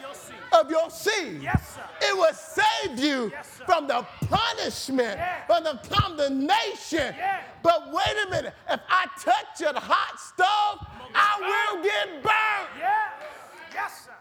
[0.53, 1.43] of your seed.
[1.43, 1.83] Yes, sir.
[2.03, 5.47] It will save you Yes, from the punishment, Yeah.
[5.47, 7.15] from the condemnation.
[7.17, 7.43] Yeah.
[7.63, 12.69] But wait a minute, if I touch a hot stove, I will get burnt.
[12.79, 13.11] Yeah.
[13.73, 14.13] Yes, sir.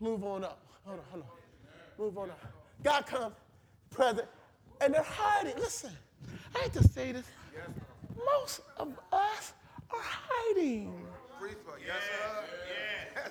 [0.00, 0.58] Move on up.
[0.84, 1.39] Hold on, hold on.
[2.00, 2.40] Move on up.
[2.82, 3.34] God comes,
[3.90, 4.26] present,
[4.80, 5.54] and they're hiding.
[5.58, 5.90] Listen,
[6.56, 7.26] I hate to say this.
[8.24, 9.52] Most of us
[9.90, 10.94] are hiding.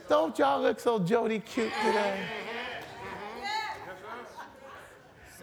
[0.08, 2.20] Don't y'all look so Jody cute today?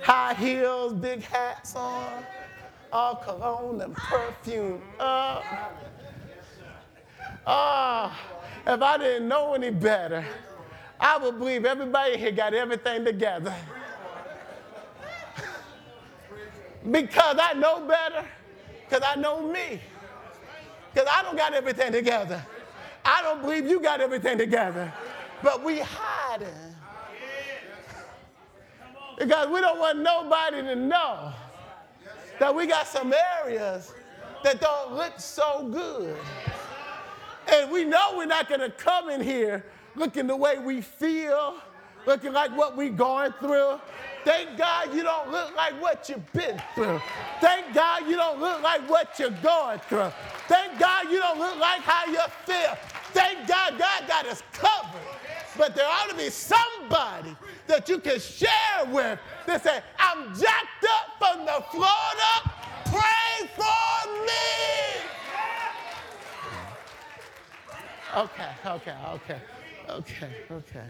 [0.03, 2.25] High heels, big hats on,
[2.93, 4.81] all cologne and perfume.
[5.01, 5.43] Uh,
[7.45, 8.21] ah,
[8.69, 10.25] if I didn't know any better,
[10.99, 13.55] I would believe everybody here got everything together.
[16.91, 18.25] because I know better,
[18.89, 19.81] because I know me,
[20.93, 22.45] because I don't got everything together.
[23.05, 24.93] I don't believe you got everything together,
[25.43, 26.49] but we hiding.
[29.19, 31.33] Because we don't want nobody to know
[32.39, 33.93] that we got some areas
[34.45, 36.17] that don't look so good.
[37.49, 39.65] And we know we're not going to come in here
[39.97, 41.57] looking the way we feel,
[42.07, 43.81] looking like what we're going through.
[44.25, 47.01] Thank God you don't look like what you've been through.
[47.41, 50.11] Thank God you don't look like what you're going through.
[50.49, 52.77] Thank God you don't look like how you feel.
[53.13, 55.01] Thank God God got us covered.
[55.57, 60.85] But there ought to be somebody that you can share with that say, I'm jacked
[60.91, 61.87] up from the floor
[62.35, 62.53] up.
[62.87, 65.07] Pray for me.
[68.17, 69.41] Okay, okay, okay,
[69.91, 70.85] okay, okay.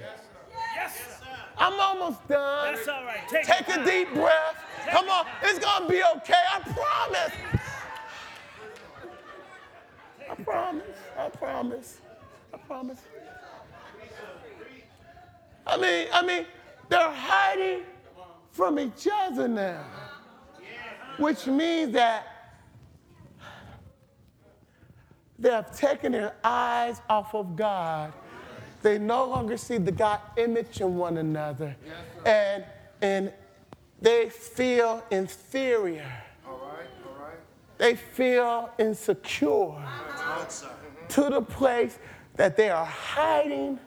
[0.74, 1.26] Yes, sir.
[1.58, 2.74] I'm almost done.
[2.74, 3.20] That's all right.
[3.28, 3.80] Take, Take it.
[3.80, 4.62] a deep breath.
[4.90, 6.34] Come on, it's gonna be okay.
[6.52, 7.32] I promise.
[10.30, 10.82] I promise.
[11.18, 12.00] I promise.
[12.52, 12.98] I promise.
[15.66, 16.46] I mean, I mean,
[16.88, 17.82] they're hiding
[18.52, 19.84] from each other now,
[21.18, 22.26] which means that
[25.38, 28.12] they have taken their eyes off of God.
[28.82, 31.76] They no longer see the God image in one another,
[32.24, 32.64] and
[33.02, 33.32] and
[34.00, 36.12] they feel inferior.
[36.46, 37.38] All right, all right.
[37.78, 41.06] They feel insecure mm-hmm.
[41.08, 41.98] to the place
[42.36, 43.78] that they are hiding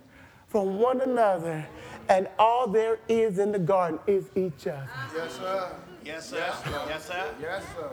[0.47, 1.66] from one another,
[2.09, 4.89] and all there is in the garden is each other.
[5.16, 5.72] Yes, sir.
[6.03, 6.38] Yes, sir.
[6.88, 7.34] Yes, sir.
[7.39, 7.89] Yes, sir.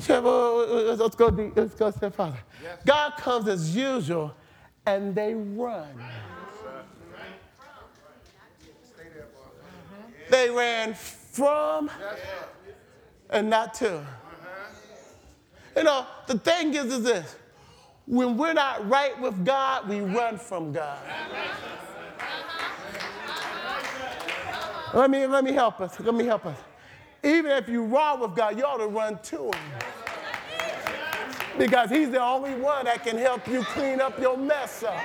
[0.00, 1.52] Shep, uh, uh, uh, Let's go deep.
[1.56, 2.38] Let's go a step farther.
[2.84, 4.34] God comes as usual,
[4.88, 5.86] and they run.
[10.30, 11.90] They ran from
[13.28, 14.06] and not to.
[15.76, 17.36] You know, the thing is, is this
[18.06, 20.98] when we're not right with God, we run from God.
[24.94, 26.00] Let me, let me help us.
[26.00, 26.58] Let me help us.
[27.22, 29.97] Even if you're with God, you ought to run to Him.
[31.58, 34.96] Because He's the only one that can help you clean up your mess up.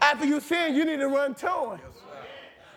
[0.00, 1.80] After you sin, you need to run to Him.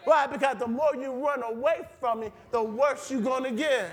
[0.03, 0.27] Why?
[0.27, 3.89] Because the more you run away from me, the worse you're going to get.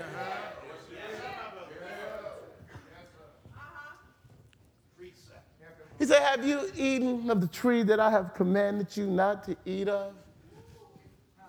[5.97, 9.55] He said, Have you eaten of the tree that I have commanded you not to
[9.65, 10.13] eat of?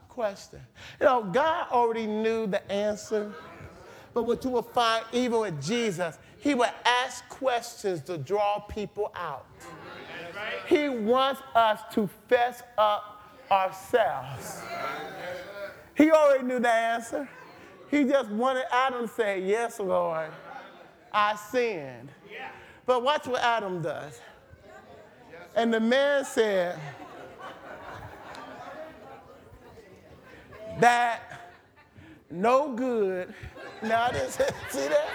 [0.09, 0.61] Question.
[1.01, 3.35] You know, God already knew the answer.
[4.15, 9.11] But what you will find, even with Jesus, he would ask questions to draw people
[9.15, 9.47] out.
[10.69, 14.61] He wants us to fess up ourselves.
[15.95, 17.27] He already knew the answer.
[17.91, 20.31] He just wanted Adam to say, Yes, Lord,
[21.11, 22.11] I sinned.
[22.85, 24.21] But watch what Adam does.
[25.57, 26.79] And the man said,
[30.79, 31.23] That
[32.31, 33.33] no good.
[33.83, 34.35] Now, this,
[34.71, 35.09] see that?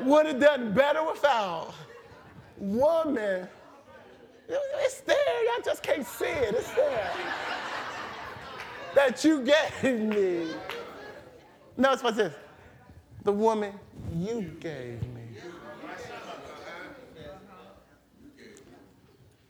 [0.00, 1.74] Would have done better without.
[2.56, 3.48] Woman,
[4.48, 5.44] it's there.
[5.44, 6.54] Y'all just can't see it.
[6.54, 7.12] It's there.
[8.94, 10.48] that you gave me.
[11.76, 12.34] Notice what this.
[13.24, 13.72] The woman
[14.14, 15.18] you gave me.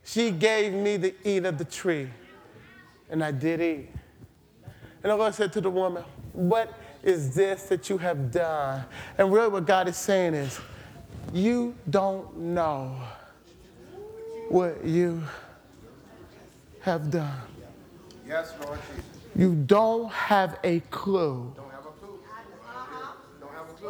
[0.05, 2.09] She gave me the eat of the tree,
[3.11, 3.91] and I did eat.
[5.03, 6.73] And the Lord said to the woman, What
[7.03, 8.85] is this that you have done?
[9.17, 10.61] And really, what God is saying is,
[11.33, 12.97] You don't know
[14.49, 15.23] what you
[16.81, 17.41] have done.
[18.27, 19.05] Yes, Lord Jesus.
[19.37, 22.19] You don't have a clue Don't have a clue.
[23.41, 23.89] Don't have a clue.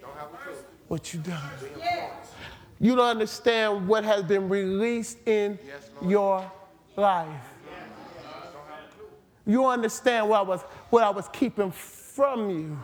[0.00, 0.54] Don't have a clue.
[0.88, 1.50] what you've done.
[2.80, 5.56] You don't understand what has been released in
[6.04, 6.50] your
[6.96, 7.28] life.
[9.46, 10.60] You understand what I was,
[10.92, 12.78] what I was keeping from you,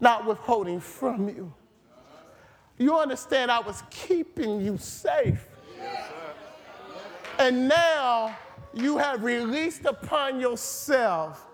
[0.00, 1.52] not withholding from you.
[2.78, 5.46] You understand I was keeping you safe.
[7.38, 8.34] And now
[8.72, 11.46] you have released upon yourself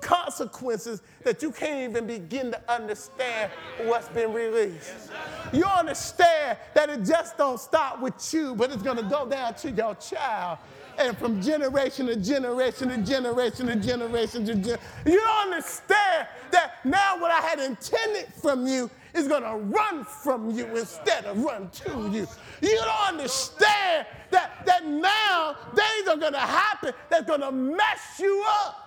[0.00, 3.50] consequences that you can't even begin to understand
[3.82, 5.10] what's been released.
[5.52, 9.70] You understand that it just don't stop with you, but it's gonna go down to
[9.70, 10.60] your child.
[10.98, 14.80] And from generation to generation to generation to generation to generation.
[15.06, 20.50] You don't understand that now what I had intended from you is gonna run from
[20.50, 22.26] you instead of run to you.
[22.60, 28.84] You don't understand that, that now things are gonna happen that's gonna mess you up.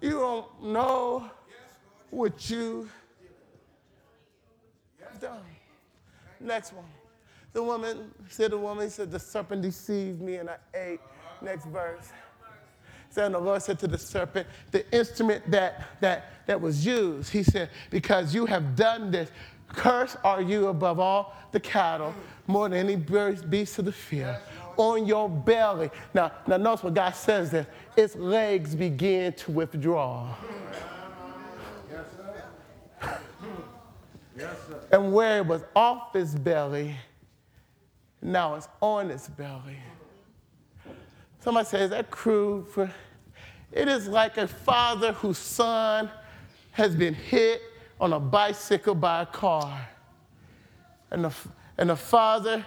[0.00, 1.30] You don't know
[2.10, 2.88] what you
[5.20, 5.55] done.
[6.40, 6.84] Next one.
[7.52, 11.00] The woman said, the woman said, the serpent deceived me and I ate.
[11.40, 12.08] Next verse.
[13.14, 17.42] Then the Lord said to the serpent, the instrument that, that, that was used, he
[17.42, 19.30] said, because you have done this,
[19.68, 22.14] cursed are you above all the cattle,
[22.46, 24.36] more than any beast of the field.
[24.76, 25.90] On your belly.
[26.12, 27.66] Now, now notice what God says there.
[27.96, 30.34] Its legs begin to withdraw.
[34.96, 36.96] And where it was off its belly,
[38.22, 39.76] now it's on its belly.
[41.40, 42.90] Somebody says that crude for
[43.72, 46.08] it is like a father whose son
[46.70, 47.60] has been hit
[48.00, 49.86] on a bicycle by a car.
[51.10, 51.34] And the,
[51.76, 52.64] and the father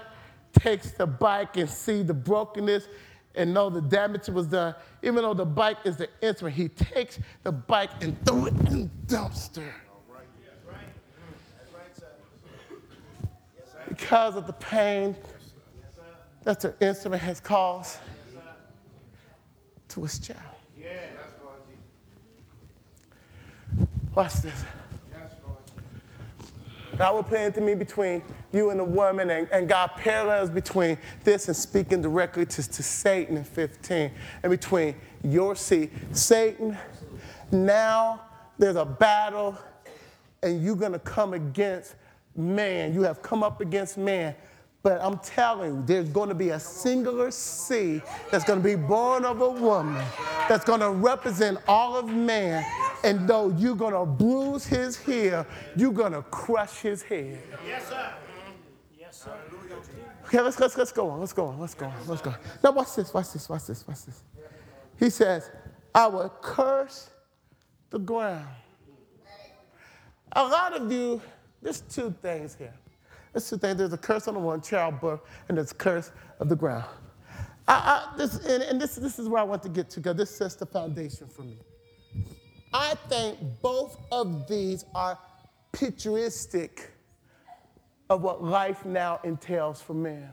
[0.54, 2.88] takes the bike and see the brokenness
[3.34, 4.76] and know the damage was done.
[5.02, 8.66] Even though the bike is the instrument, he takes the bike and throw it in
[8.84, 9.72] the dumpster.
[14.00, 15.16] Because of the pain
[16.44, 17.98] that the instrument has caused
[19.90, 20.40] to his child.
[24.16, 24.64] Watch this.
[26.98, 28.22] God will plan to me between
[28.52, 32.84] you and the woman, and, and God parallels between this and speaking directly to, to
[32.84, 34.12] Satan in 15,
[34.44, 35.92] and between your seed.
[36.12, 36.78] Satan,
[37.52, 38.22] now
[38.58, 39.58] there's a battle,
[40.44, 41.96] and you're going to come against
[42.36, 42.94] man.
[42.94, 44.36] You have come up against man.
[44.82, 48.02] But I'm telling you, there's going to be a singular seed
[48.32, 50.06] that's going to be born of a woman
[50.48, 52.64] that's going to represent all of man.
[53.04, 57.42] And though you're going to bruise his heel, you're going to crush his head.
[57.66, 58.14] Yes, sir.
[58.98, 59.34] Yes, sir.
[60.26, 61.20] Okay, let's, let's, let's go on.
[61.20, 61.60] Let's go on.
[61.60, 61.94] Let's go on.
[62.08, 62.30] Let's go.
[62.30, 62.38] On.
[62.64, 63.14] Now, watch this.
[63.14, 63.50] Watch this.
[63.50, 63.86] Watch this.
[63.86, 64.24] Watch this.
[64.98, 65.50] He says,
[65.94, 67.10] I will curse
[67.90, 68.48] the ground.
[70.34, 71.22] A lot of you,
[71.62, 72.74] there's two things here.
[73.34, 73.78] There's two things.
[73.78, 76.86] There's a curse on the one, childbirth, and there's a curse of the ground.
[77.68, 80.18] I, I, this, and, and this, this is where I want to get to, because
[80.18, 81.58] this sets the foundation for me.
[82.74, 85.18] I think both of these are
[85.74, 86.88] picturistic
[88.10, 90.30] of what life now entails for man.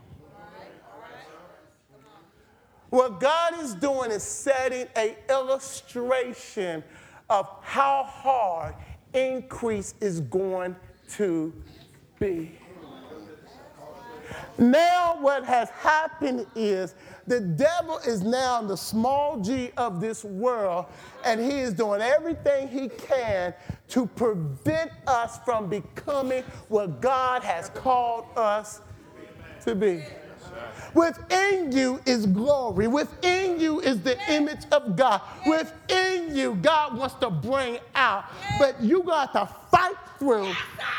[2.88, 6.84] What God is doing is setting a illustration
[7.28, 8.74] of how hard
[9.12, 10.76] increase is going
[11.10, 11.52] to
[12.18, 12.52] be.
[14.58, 16.94] Now, what has happened is
[17.26, 20.86] the devil is now in the small g of this world,
[21.24, 23.52] and he is doing everything he can
[23.88, 28.80] to prevent us from becoming what God has called us
[29.64, 30.02] to be.
[30.94, 32.86] Within you is glory.
[32.86, 35.20] Within you is the image of God.
[35.46, 38.24] Within you, God wants to bring out.
[38.58, 39.46] But you got to
[39.76, 40.50] fight through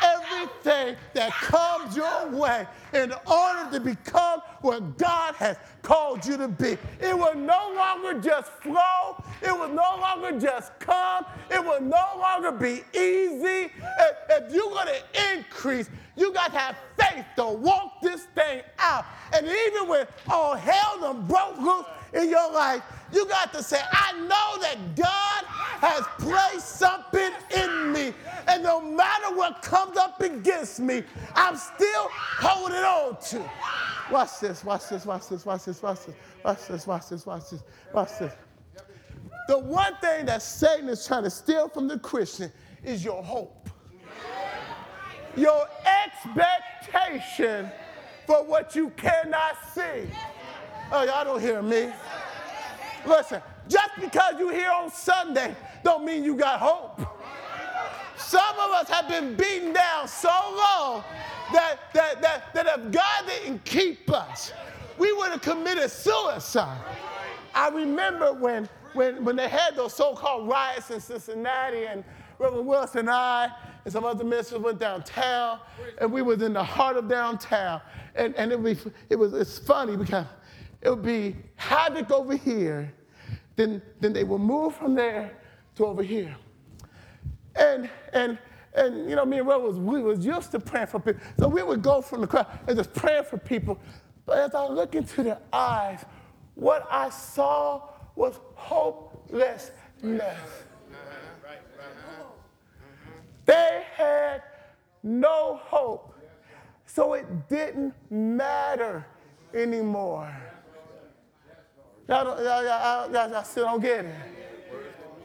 [0.04, 2.64] everything that comes your way
[2.94, 6.78] in order to become what God has called you to be.
[7.00, 12.18] It will no longer just flow, it will no longer just come, it will no
[12.20, 13.72] longer be easy.
[13.98, 18.62] If, if you're going to increase, you got to have faith to walk this thing
[18.78, 19.04] out.
[19.32, 22.82] And even when all hell done broke loose in your life,
[23.12, 25.44] you got to say, I know that God
[25.80, 28.12] has placed something in me.
[28.46, 31.02] And no matter what comes up against me,
[31.34, 33.50] I'm still holding on to.
[34.10, 37.50] Watch this, watch this, watch this, watch this, watch this, watch this, watch this, watch
[37.50, 38.32] this, watch this.
[39.48, 42.52] The one thing that Satan is trying to steal from the Christian
[42.84, 43.70] is your hope.
[45.36, 45.66] Your
[46.04, 47.70] expectation
[48.26, 50.10] for what you cannot see.
[50.90, 51.92] Oh, y'all don't hear me.
[53.06, 57.00] Listen, just because you're here on Sunday don't mean you got hope.
[58.16, 61.04] Some of us have been beaten down so long
[61.52, 64.52] that, that, that, that if God didn't keep us,
[64.98, 66.80] we would have committed suicide.
[67.54, 72.02] I remember when, when, when they had those so-called riots in Cincinnati and
[72.38, 73.50] Reverend Wilson and I
[73.84, 75.60] and some other ministers went downtown
[76.00, 77.80] and we was in the heart of downtown.
[78.14, 80.26] And, and it, was, it was it's funny because
[80.80, 82.92] it would be havoc over here,
[83.56, 85.36] then, then they would move from there
[85.76, 86.36] to over here.
[87.56, 88.38] And, and,
[88.74, 91.20] and you know, me and Will was, we was used to praying for people.
[91.38, 93.78] So we would go from the crowd and just praying for people.
[94.24, 96.04] But as I look into their eyes,
[96.54, 99.72] what I saw was hopelessness.
[103.46, 104.42] They had
[105.02, 106.14] no hope.
[106.86, 109.06] So it didn't matter
[109.54, 110.34] anymore.
[112.08, 114.14] Y'all, y'all, y'all, y'all, still don't get it.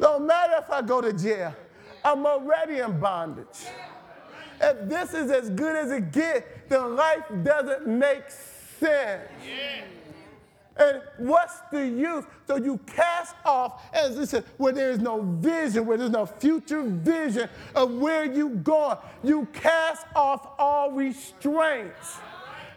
[0.02, 1.56] Don't matter if I go to jail.
[2.04, 3.46] I'm already in bondage.
[4.60, 8.24] If this is as good as it gets, then life doesn't make
[8.80, 9.30] sense.
[10.76, 12.26] And what's the use?
[12.48, 16.26] So you cast off, as it said, where there is no vision, where there's no
[16.26, 18.98] future vision of where you going.
[19.24, 22.18] You cast off all restraints.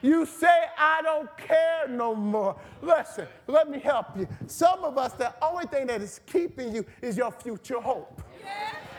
[0.06, 0.46] You say,
[0.78, 2.54] I don't care no more.
[2.80, 4.28] Listen, let me help you.
[4.46, 8.22] Some of us, the only thing that is keeping you is your future hope.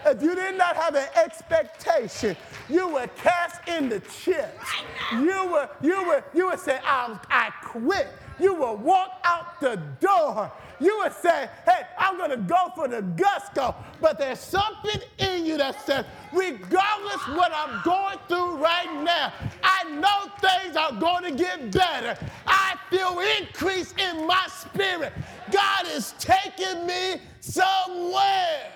[0.06, 2.36] If you did not have an expectation,
[2.70, 4.66] you would cast in the chips.
[5.12, 8.08] You would, you would, you would say, I, I quit.
[8.40, 10.52] You would walk out the door.
[10.80, 13.76] You would say, hey, I'm going to go for the gusto.
[14.00, 19.34] But there's something in you that says, regardless what I'm going through right now,
[19.64, 22.18] I know things are going to get better.
[22.46, 25.14] I feel increase in my spirit.
[25.52, 28.72] God is taking me somewhere.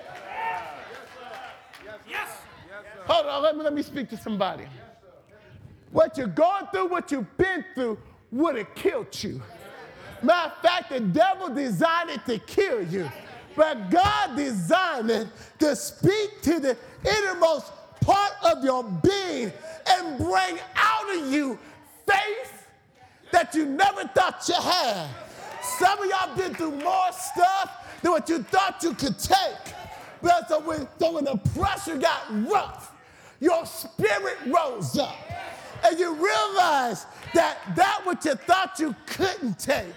[2.12, 2.30] Yes.
[3.06, 4.66] Hold on, let me, let me speak to somebody.
[5.92, 7.98] What you're going through, what you've been through,
[8.32, 9.42] would have killed you.
[10.22, 13.10] Matter of fact, the devil designed it to kill you.
[13.56, 15.28] But God designed it
[15.60, 19.52] to speak to the innermost part of your being
[19.90, 21.60] and bring out of you
[22.06, 22.68] faith
[23.32, 25.08] that you never thought you had.
[25.62, 29.76] Some of y'all been through more stuff than what you thought you could take.
[30.22, 32.94] But when, so when the pressure got rough,
[33.40, 35.16] your spirit rose up.
[35.84, 39.96] And you realize that that which you thought you couldn't take,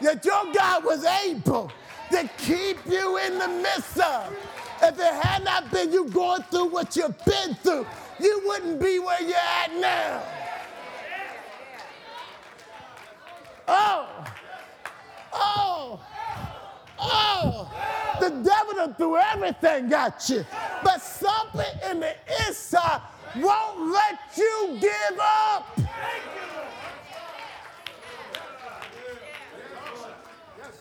[0.00, 1.70] that your God was able
[2.10, 4.36] to keep you in the midst of.
[4.82, 7.86] If it had not been you going through what you've been through,
[8.18, 10.22] you wouldn't be where you're at now.
[13.68, 14.24] Oh,
[15.32, 16.00] oh,
[17.00, 17.70] oh.
[18.20, 20.44] The devil done threw everything at you.
[20.84, 22.14] But something in the
[22.46, 23.00] inside
[23.36, 25.78] won't let you give up.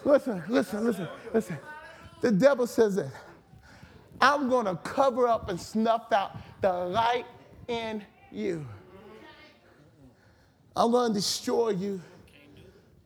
[0.06, 1.58] Listen, listen, listen, listen.
[2.22, 3.12] The devil says that
[4.22, 7.26] I'm going to cover up and snuff out the light
[7.68, 8.66] in you.
[10.76, 12.02] I'm going to destroy you.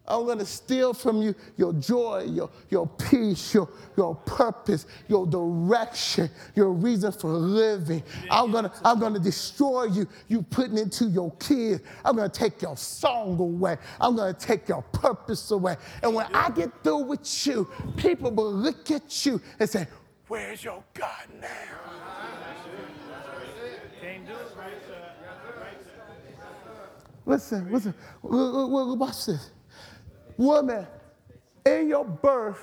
[0.05, 5.25] I'm going to steal from you your joy, your, your peace, your, your purpose, your
[5.25, 8.03] direction, your reason for living.
[8.29, 11.83] I'm going to I'm going to destroy you, you putting into your kids.
[12.03, 13.77] I'm going to take your song away.
[14.01, 15.77] I'm going to take your purpose away.
[16.01, 19.87] And when I get through with you, people will look at you and say,
[20.27, 21.47] Where's your God now?
[27.25, 29.51] Listen, listen, watch this.
[30.37, 30.87] Woman,
[31.65, 32.61] in your birth,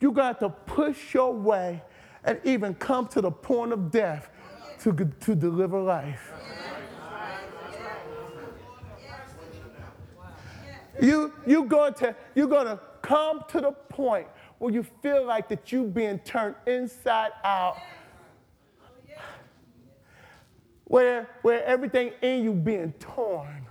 [0.00, 1.82] you got to push your way
[2.24, 4.28] and even come to the point of death
[4.80, 6.32] to, to deliver life.
[11.00, 14.26] You, you going to, you're going to come to the point
[14.58, 17.76] where you feel like that you're being turned inside out,
[20.84, 23.65] where, where everything in you being torn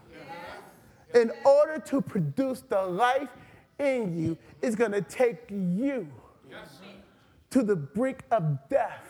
[1.16, 3.30] in order to produce the life
[3.80, 6.08] in you, it's going to take you
[7.50, 9.04] to the brink of death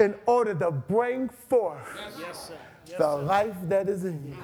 [0.00, 1.86] in order to bring forth
[2.18, 2.54] Yes, sir.
[2.86, 4.36] Yes, the life that is in you.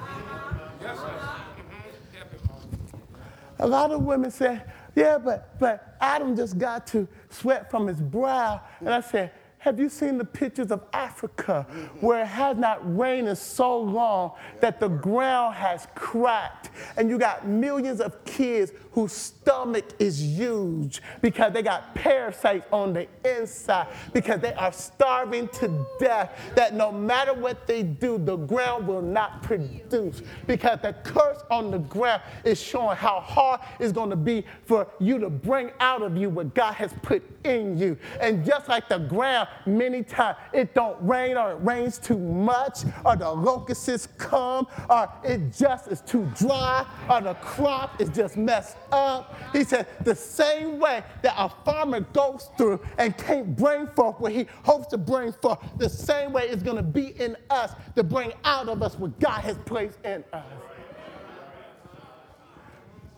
[3.59, 4.61] A lot of women say,
[4.95, 8.61] yeah, but, but Adam just got to sweat from his brow.
[8.79, 11.67] And I said, have you seen the pictures of Africa
[11.99, 14.31] where it has not rained in so long
[14.61, 16.69] that the ground has cracked?
[16.95, 22.91] And you got millions of kids whose stomach is huge because they got parasites on
[22.91, 26.37] the inside because they are starving to death.
[26.55, 31.71] That no matter what they do, the ground will not produce because the curse on
[31.71, 36.01] the ground is showing how hard it's going to be for you to bring out
[36.01, 37.97] of you what God has put in you.
[38.19, 42.79] And just like the ground, many times it don't rain or it rains too much
[43.05, 48.35] or the locusts come or it just is too dry or the crop is just
[48.35, 49.35] messed up.
[49.53, 54.31] He said the same way that a farmer goes through and can't bring forth what
[54.31, 58.03] he hopes to bring forth, the same way it's going to be in us to
[58.03, 60.45] bring out of us what God has placed in us.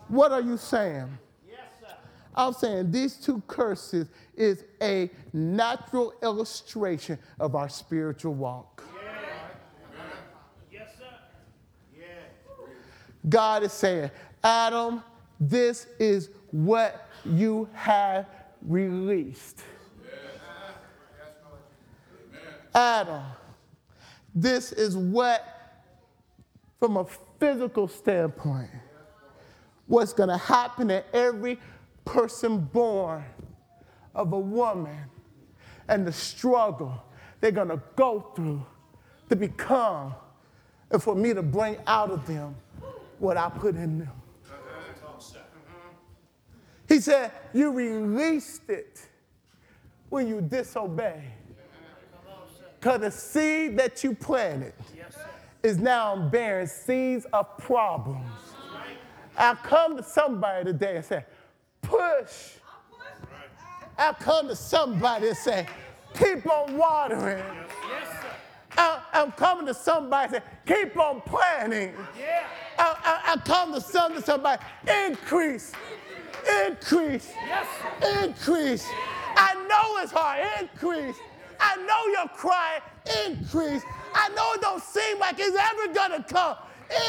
[0.08, 1.08] What are you saying?
[1.50, 1.96] Yes, sir.
[2.36, 8.84] I'm saying these two curses is a natural illustration of our spiritual walk.
[10.70, 11.06] Yes, sir.
[11.98, 12.08] Yes.
[13.30, 14.12] God is saying,
[14.44, 15.02] Adam,
[15.42, 18.28] this is what you have
[18.62, 19.64] released.
[22.76, 23.24] Adam,
[24.36, 25.44] this is what,
[26.80, 27.06] from a
[27.40, 28.70] physical standpoint,
[29.88, 31.60] what's going to happen to every
[32.06, 33.26] person born
[34.14, 35.06] of a woman
[35.88, 37.04] and the struggle
[37.40, 38.64] they're going to go through
[39.30, 40.14] to become
[40.92, 42.56] and for me to bring out of them
[43.18, 44.21] what I put in them.
[46.92, 49.00] He said, You released it
[50.10, 51.24] when you disobey.
[52.78, 54.74] Because the seed that you planted
[55.64, 58.28] is now bearing seeds of problems.
[59.38, 61.24] I come to somebody today and say,
[61.82, 62.56] push.
[63.98, 65.68] I come to somebody and say,
[66.14, 67.42] keep on watering.
[68.78, 71.94] I'm coming to somebody and say, keep on planting.
[72.78, 74.62] I, I, I come to some to somebody,
[75.08, 75.72] increase,
[76.68, 77.68] increase, Yes,
[78.24, 78.88] increase.
[79.36, 81.16] I know it's hard, increase.
[81.60, 82.82] I know you're crying,
[83.28, 83.84] increase.
[84.14, 86.56] I know it don't seem like it's ever gonna come,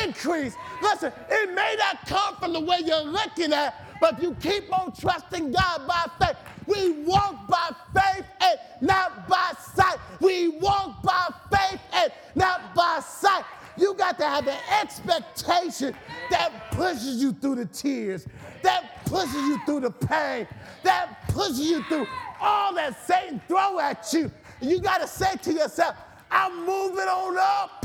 [0.04, 0.56] increase.
[0.80, 4.72] Listen, it may not come from the way you're looking at, but if you keep
[4.76, 6.36] on trusting God by faith.
[6.66, 9.98] We walk by faith and not by sight.
[10.20, 13.44] We walk by faith and not by sight.
[13.76, 15.94] You got to have an expectation
[16.28, 18.26] that pushes you through the tears,
[18.62, 20.48] that pushes you through the pain,
[20.82, 22.06] that pushes you through
[22.40, 24.32] all that Satan throw at you.
[24.62, 25.94] You got to say to yourself,
[26.30, 27.84] I'm moving on up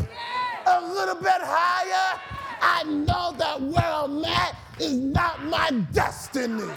[0.65, 2.19] a little bit higher.
[2.61, 6.71] I know that where I'm at is not my destiny.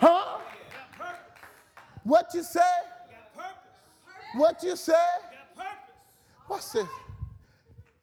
[0.00, 0.38] Huh?
[2.02, 2.60] What you say?
[4.34, 4.94] What you say?
[6.48, 6.88] What's this?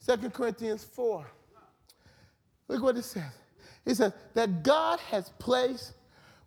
[0.01, 1.25] Second Corinthians 4.
[2.67, 3.31] Look what it says.
[3.85, 5.93] It says that God has placed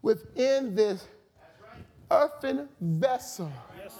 [0.02, 1.06] within this
[2.10, 3.50] earthen vessel
[3.80, 3.92] Yes,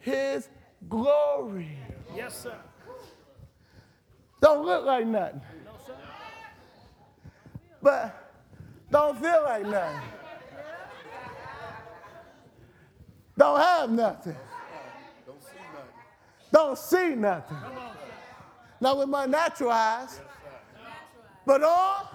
[0.00, 0.48] his
[0.88, 1.78] glory.
[2.14, 2.54] Yes, sir.
[4.42, 5.40] Don't look like nothing.
[5.64, 5.94] No, sir.
[7.80, 8.32] But
[8.90, 10.00] Don't feel like nothing.
[13.36, 14.36] Don't have nothing.
[15.26, 15.88] Don't see nothing.
[16.52, 17.56] Don't see nothing.
[18.80, 20.20] Not with my natural eyes,
[21.46, 22.06] but on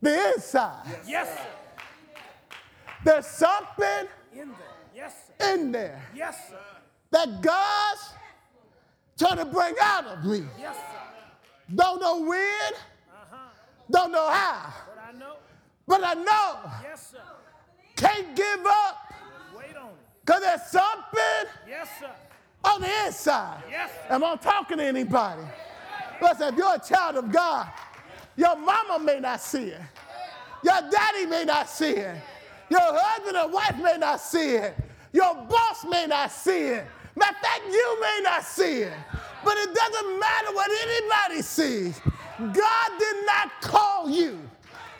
[0.00, 0.84] the inside.
[1.06, 1.46] Yes, sir.
[3.04, 4.56] There's something In there.
[4.94, 5.52] Yes, sir.
[5.54, 6.58] in there Yes, sir.
[7.10, 8.10] that God's
[9.18, 10.44] trying to bring out of me.
[10.58, 11.74] Yes, sir.
[11.74, 13.36] Don't know when, Uh-huh.
[13.90, 15.36] don't know how, But I know.
[15.86, 17.20] but I know Yes, sir.
[17.96, 19.12] can't give up
[19.56, 19.96] Wait on it.
[20.24, 22.10] because there's something Yes, sir.
[22.64, 23.62] On the inside.
[23.70, 23.90] Yes.
[24.08, 25.42] Am I talking to anybody?
[26.20, 27.68] Listen, if you're a child of God,
[28.36, 29.80] your mama may not see it.
[30.62, 32.16] Your daddy may not see it.
[32.70, 34.74] Your husband and wife may not see it.
[35.12, 36.86] Your boss may not see it.
[37.16, 38.92] Matter of fact, you may not see it.
[39.44, 42.00] But it doesn't matter what anybody sees.
[42.38, 44.40] God did not call you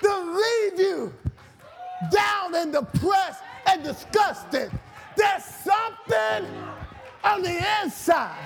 [0.02, 1.14] to leave you
[2.10, 4.70] down and depressed and disgusted.
[5.16, 6.46] There's something
[7.24, 8.36] on the inside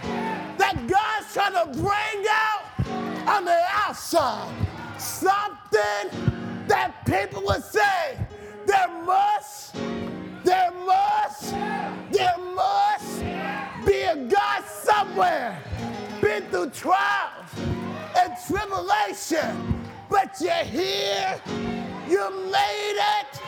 [0.56, 4.54] that God's trying to bring out on the outside.
[4.98, 8.18] Something that people would say,
[8.66, 9.74] there must,
[10.44, 11.50] there must,
[12.12, 13.20] there must
[13.86, 15.60] be a God somewhere.
[16.20, 17.50] Been through trials
[18.16, 21.40] and tribulation, but you're here,
[22.08, 23.40] you made it.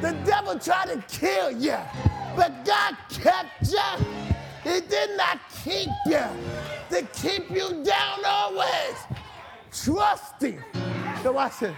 [0.00, 1.76] The devil tried to kill you,
[2.36, 4.35] but God kept you.
[4.66, 6.24] He did not keep you
[6.90, 8.96] to keep you down always.
[9.70, 10.60] Trust him.
[11.22, 11.74] So watch it.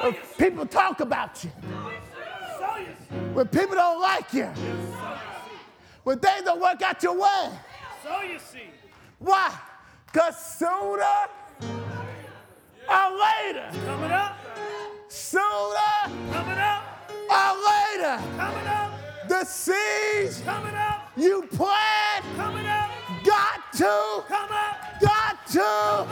[0.00, 1.50] When people talk about you,
[3.34, 4.46] when people don't like you,
[6.02, 7.50] when things don't work out your way.
[8.02, 8.70] So you see.
[9.18, 9.54] Why?
[10.10, 11.04] Because sooner
[12.88, 14.36] or later, Coming up.
[15.10, 15.42] Sooner
[16.32, 17.10] Coming up.
[17.28, 18.92] or later, Coming up.
[19.28, 21.10] the seeds Coming up.
[21.16, 22.90] you plant Coming up.
[23.24, 24.76] got to, Come up.
[25.00, 26.06] got to, got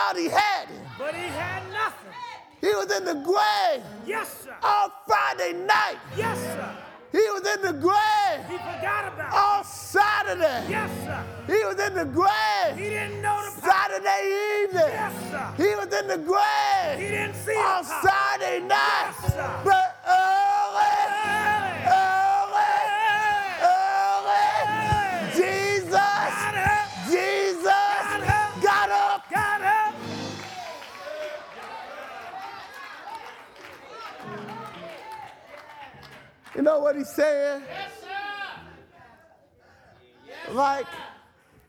[0.00, 0.82] thought he had him.
[0.98, 2.12] But he had nothing.
[2.60, 4.54] He was in the grave Yes, sir.
[4.62, 5.96] on Friday night.
[6.16, 6.76] Yes, sir.
[7.12, 9.36] He was in the grave He forgot about it.
[9.36, 10.64] on Saturday.
[10.68, 11.24] Yes, sir.
[11.46, 13.70] He was in the grave He didn't know the power.
[13.72, 14.22] Saturday
[14.62, 14.92] evening.
[14.92, 15.46] Yes, sir.
[15.56, 17.84] He was in the grave He didn't see on.
[17.84, 19.14] Saturday night.
[19.22, 19.60] Yes, sir.
[19.64, 19.89] But
[36.54, 37.62] You know what he's saying?
[37.68, 37.90] Yes,
[40.46, 40.52] sir.
[40.52, 40.86] Like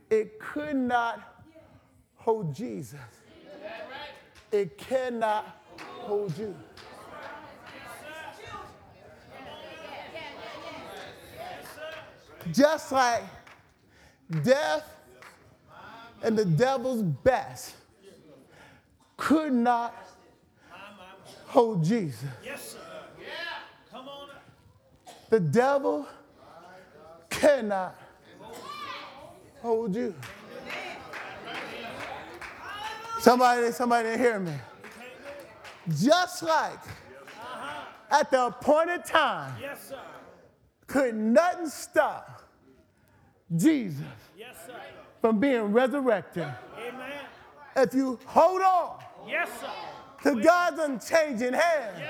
[0.09, 1.47] it could not
[2.15, 2.99] hold Jesus.
[4.51, 6.55] It cannot hold you.
[12.51, 13.23] Just like
[14.43, 14.83] death
[16.23, 17.75] and the devil's best
[19.15, 19.93] could not
[21.45, 22.27] hold Jesus.
[22.43, 22.90] Yes, sir.
[25.31, 25.53] Come on up.
[25.53, 26.07] The devil
[27.29, 27.95] cannot
[29.61, 30.13] hold you.
[33.19, 34.53] Somebody, somebody didn't hear me.
[36.01, 36.79] Just like
[38.09, 39.93] at the appointed time, Yes,
[40.87, 42.41] could nothing stop
[43.55, 44.03] Jesus
[44.37, 44.55] Yes,
[45.21, 46.47] from being resurrected.
[46.77, 47.11] Amen.
[47.75, 49.49] If you hold on Yes,
[50.23, 52.03] to God's unchanging hand,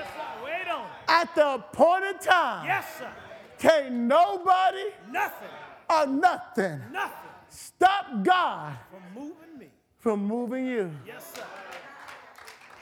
[1.12, 3.10] at the appointed time, Yes, sir.
[3.58, 5.48] can't nobody Nothing.
[5.90, 9.66] or nothing Nothing stop God from moving me.
[9.98, 10.90] from moving you.
[11.06, 11.44] Yes, sir.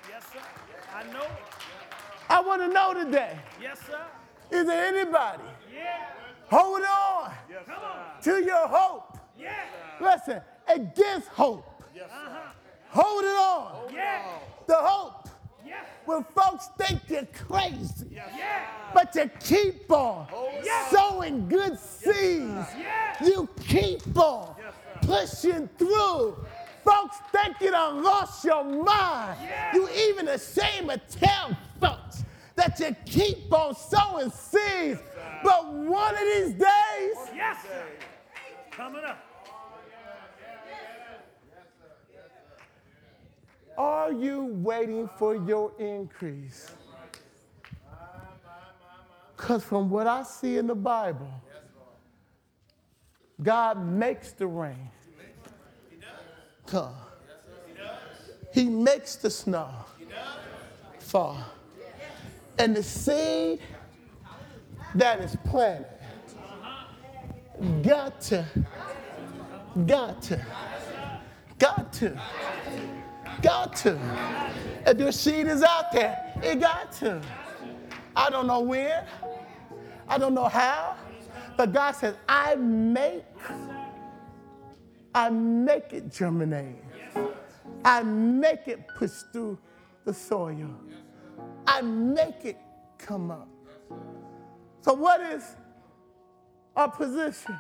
[0.09, 0.39] Yes, sir.
[0.95, 1.29] I know it.
[2.29, 4.01] I want to know today Yes, sir.
[4.51, 5.43] is there anybody
[5.75, 6.07] Yeah.
[6.49, 7.33] holding on
[7.67, 8.23] Come on.
[8.23, 9.19] to your hope?
[9.37, 9.51] Yeah.
[10.01, 11.67] Listen, against hope.
[11.95, 12.39] Yes, Uh-huh.
[12.91, 13.93] Holding on.
[13.95, 14.23] Yeah.
[14.67, 15.20] The hope
[15.71, 15.77] Yeah.
[16.05, 18.67] when folks think you're crazy, Yeah.
[18.93, 20.27] but you keep on
[20.65, 20.89] Yeah.
[20.89, 22.67] sowing good seeds.
[23.21, 24.57] You keep on
[25.03, 26.45] pushing through.
[26.85, 29.39] Folks think you done lost your mind.
[29.75, 32.25] You even ashamed to tell folks
[32.57, 35.01] that you keep on sowing seeds.
[35.45, 37.85] But one of these days, oh, Yes, sir.
[38.73, 39.19] Coming up.
[43.81, 46.71] Are you waiting for your increase?
[49.35, 51.31] Because from what I see in the Bible,
[53.43, 54.91] God makes the rain
[56.67, 56.95] come.
[58.53, 59.71] He makes the snow
[60.99, 61.43] fall.
[62.59, 63.61] And the seed
[64.95, 65.87] that is planted
[67.83, 68.45] got to,
[69.87, 70.47] got to,
[71.59, 72.21] got to,
[73.43, 73.99] got to.
[74.87, 77.21] If your seed is out there, it got to.
[78.17, 79.05] I don't know when,
[80.09, 80.97] I don't know how,
[81.57, 83.25] but God says, I make,
[85.15, 86.77] I make it germinate.
[87.85, 89.59] I make it push through
[90.05, 90.71] the soil.
[91.67, 92.59] I make it
[92.99, 93.49] come up.
[94.83, 95.57] So, what is
[96.77, 97.59] our position?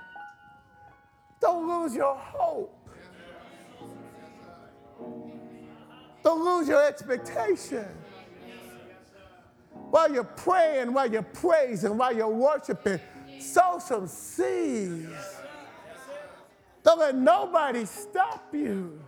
[1.41, 2.80] Don't lose your hope.
[6.23, 7.87] Don't lose your expectation.
[9.73, 13.01] While you're praying, while you're praising, while you're worshiping,
[13.39, 15.37] sow some seeds.
[16.83, 19.01] Don't let nobody stop you.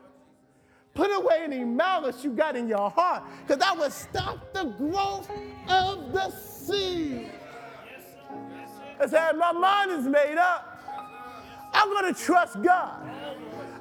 [0.95, 5.31] Put away any malice you got in your heart, because that will stop the growth
[5.69, 7.31] of the seed.
[9.01, 10.69] I said, my mind is made up.
[11.73, 13.01] I'm going to trust God.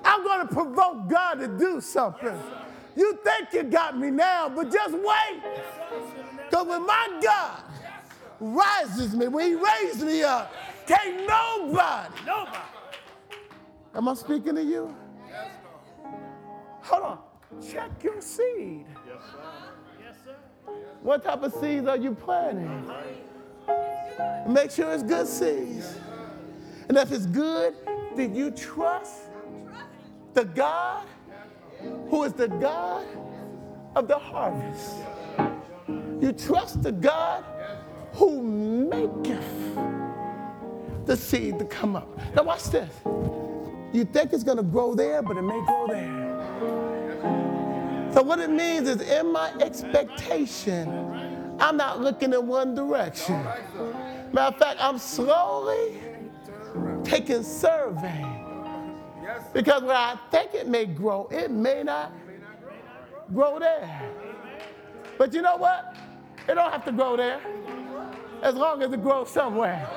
[0.05, 2.39] I'm going to provoke God to do something.
[2.95, 5.41] You think you got me now, but just wait.
[6.49, 7.63] Because when my God
[8.39, 10.53] rises me, when he raises me up,
[10.87, 12.13] can't nobody.
[12.25, 12.57] Nobody.
[13.95, 14.95] Am I speaking to you?
[16.81, 17.19] Hold on.
[17.71, 18.85] Check your seed.
[19.07, 20.35] Yes, sir.
[21.01, 22.89] What type of seeds are you planting?
[24.47, 25.95] Make sure it's good seeds.
[26.89, 27.75] And if it's good,
[28.15, 29.29] then you trust
[30.33, 31.05] the God
[32.09, 33.05] who is the God
[33.95, 34.95] of the harvest.
[36.19, 37.43] You trust the God
[38.13, 39.75] who maketh
[41.05, 42.07] the seed to come up.
[42.35, 42.93] Now watch this.
[43.93, 46.21] You think it's gonna grow there, but it may grow there.
[48.13, 50.87] So what it means is in my expectation,
[51.59, 53.41] I'm not looking in one direction.
[54.31, 55.99] Matter of fact, I'm slowly
[57.03, 58.25] taking survey.
[59.53, 62.11] Because where I think it may grow, it may not
[63.33, 64.09] grow there.
[65.17, 65.95] But you know what?
[66.47, 67.39] It don't have to grow there.
[68.41, 69.87] As long as it grows somewhere.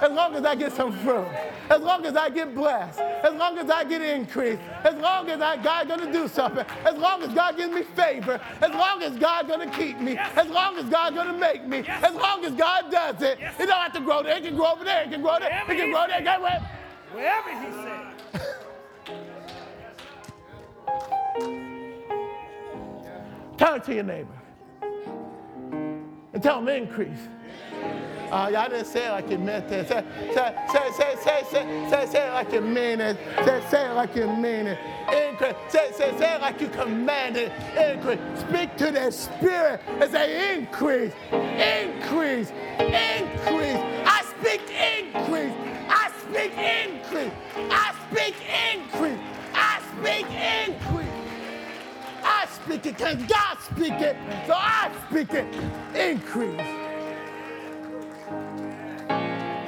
[0.00, 1.26] As long as I get some fruit.
[1.70, 2.98] As long as I get blessed.
[2.98, 4.58] As long as I get increase.
[4.82, 6.64] As long as I, God gonna do something.
[6.84, 8.40] As long as God gives me favor.
[8.60, 10.16] As long as God gonna keep me.
[10.16, 11.84] As long as God gonna make me.
[11.86, 13.38] As long as God does it.
[13.40, 14.36] It don't have to grow there.
[14.36, 15.04] It can grow over there.
[15.04, 15.62] It can grow there.
[15.68, 16.22] It can grow there.
[16.22, 16.60] Get where?
[17.12, 18.03] Wherever he said.
[23.56, 24.28] Turn to your neighbor
[26.32, 27.28] and tell them increase.
[28.30, 29.86] Uh, y'all didn't say it like you meant it.
[29.86, 33.16] Say, say, say, say, say, say, say, say it like you mean it.
[33.44, 34.78] Say, say it like you mean it.
[35.30, 35.54] Increase.
[35.68, 37.52] Say, say, say it like you command it.
[37.76, 38.18] Increase.
[38.40, 42.50] Speak to their spirit and say increase, increase,
[42.80, 43.78] increase.
[44.04, 45.54] I speak increase.
[45.88, 47.32] I speak increase.
[47.70, 48.34] I speak
[48.74, 49.20] increase.
[49.54, 50.93] I speak increase.
[52.64, 54.16] Speak it because God speak it.
[54.46, 55.46] So I speak it.
[55.94, 56.56] Increase.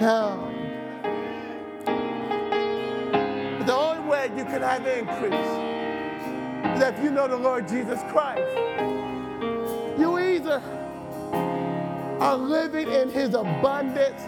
[0.00, 0.50] Now,
[3.66, 5.34] the only way you can have increase
[6.76, 8.40] is if you know the Lord Jesus Christ.
[9.98, 10.62] You either
[12.20, 14.22] are living in his abundance,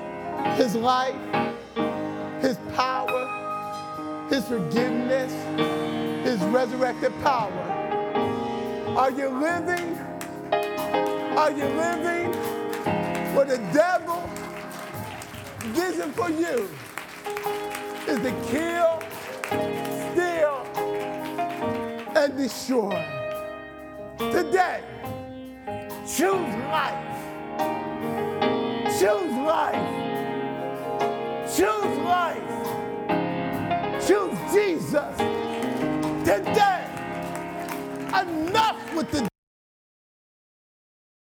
[0.59, 1.17] his life,
[2.43, 5.33] his power, his forgiveness,
[6.23, 7.78] his resurrected power.
[8.99, 9.97] Are you living?
[11.39, 12.33] Are you living
[13.33, 14.29] for the devil?
[15.69, 16.69] Vision for you
[18.09, 19.01] is to kill,
[20.11, 20.67] steal,
[22.17, 23.01] and destroy.
[24.19, 24.83] Today,
[26.05, 27.19] choose life.
[28.99, 29.89] Choose life.
[31.55, 32.49] Choose life.
[34.05, 35.17] Choose Jesus
[36.25, 36.78] today.
[38.15, 39.28] Enough with the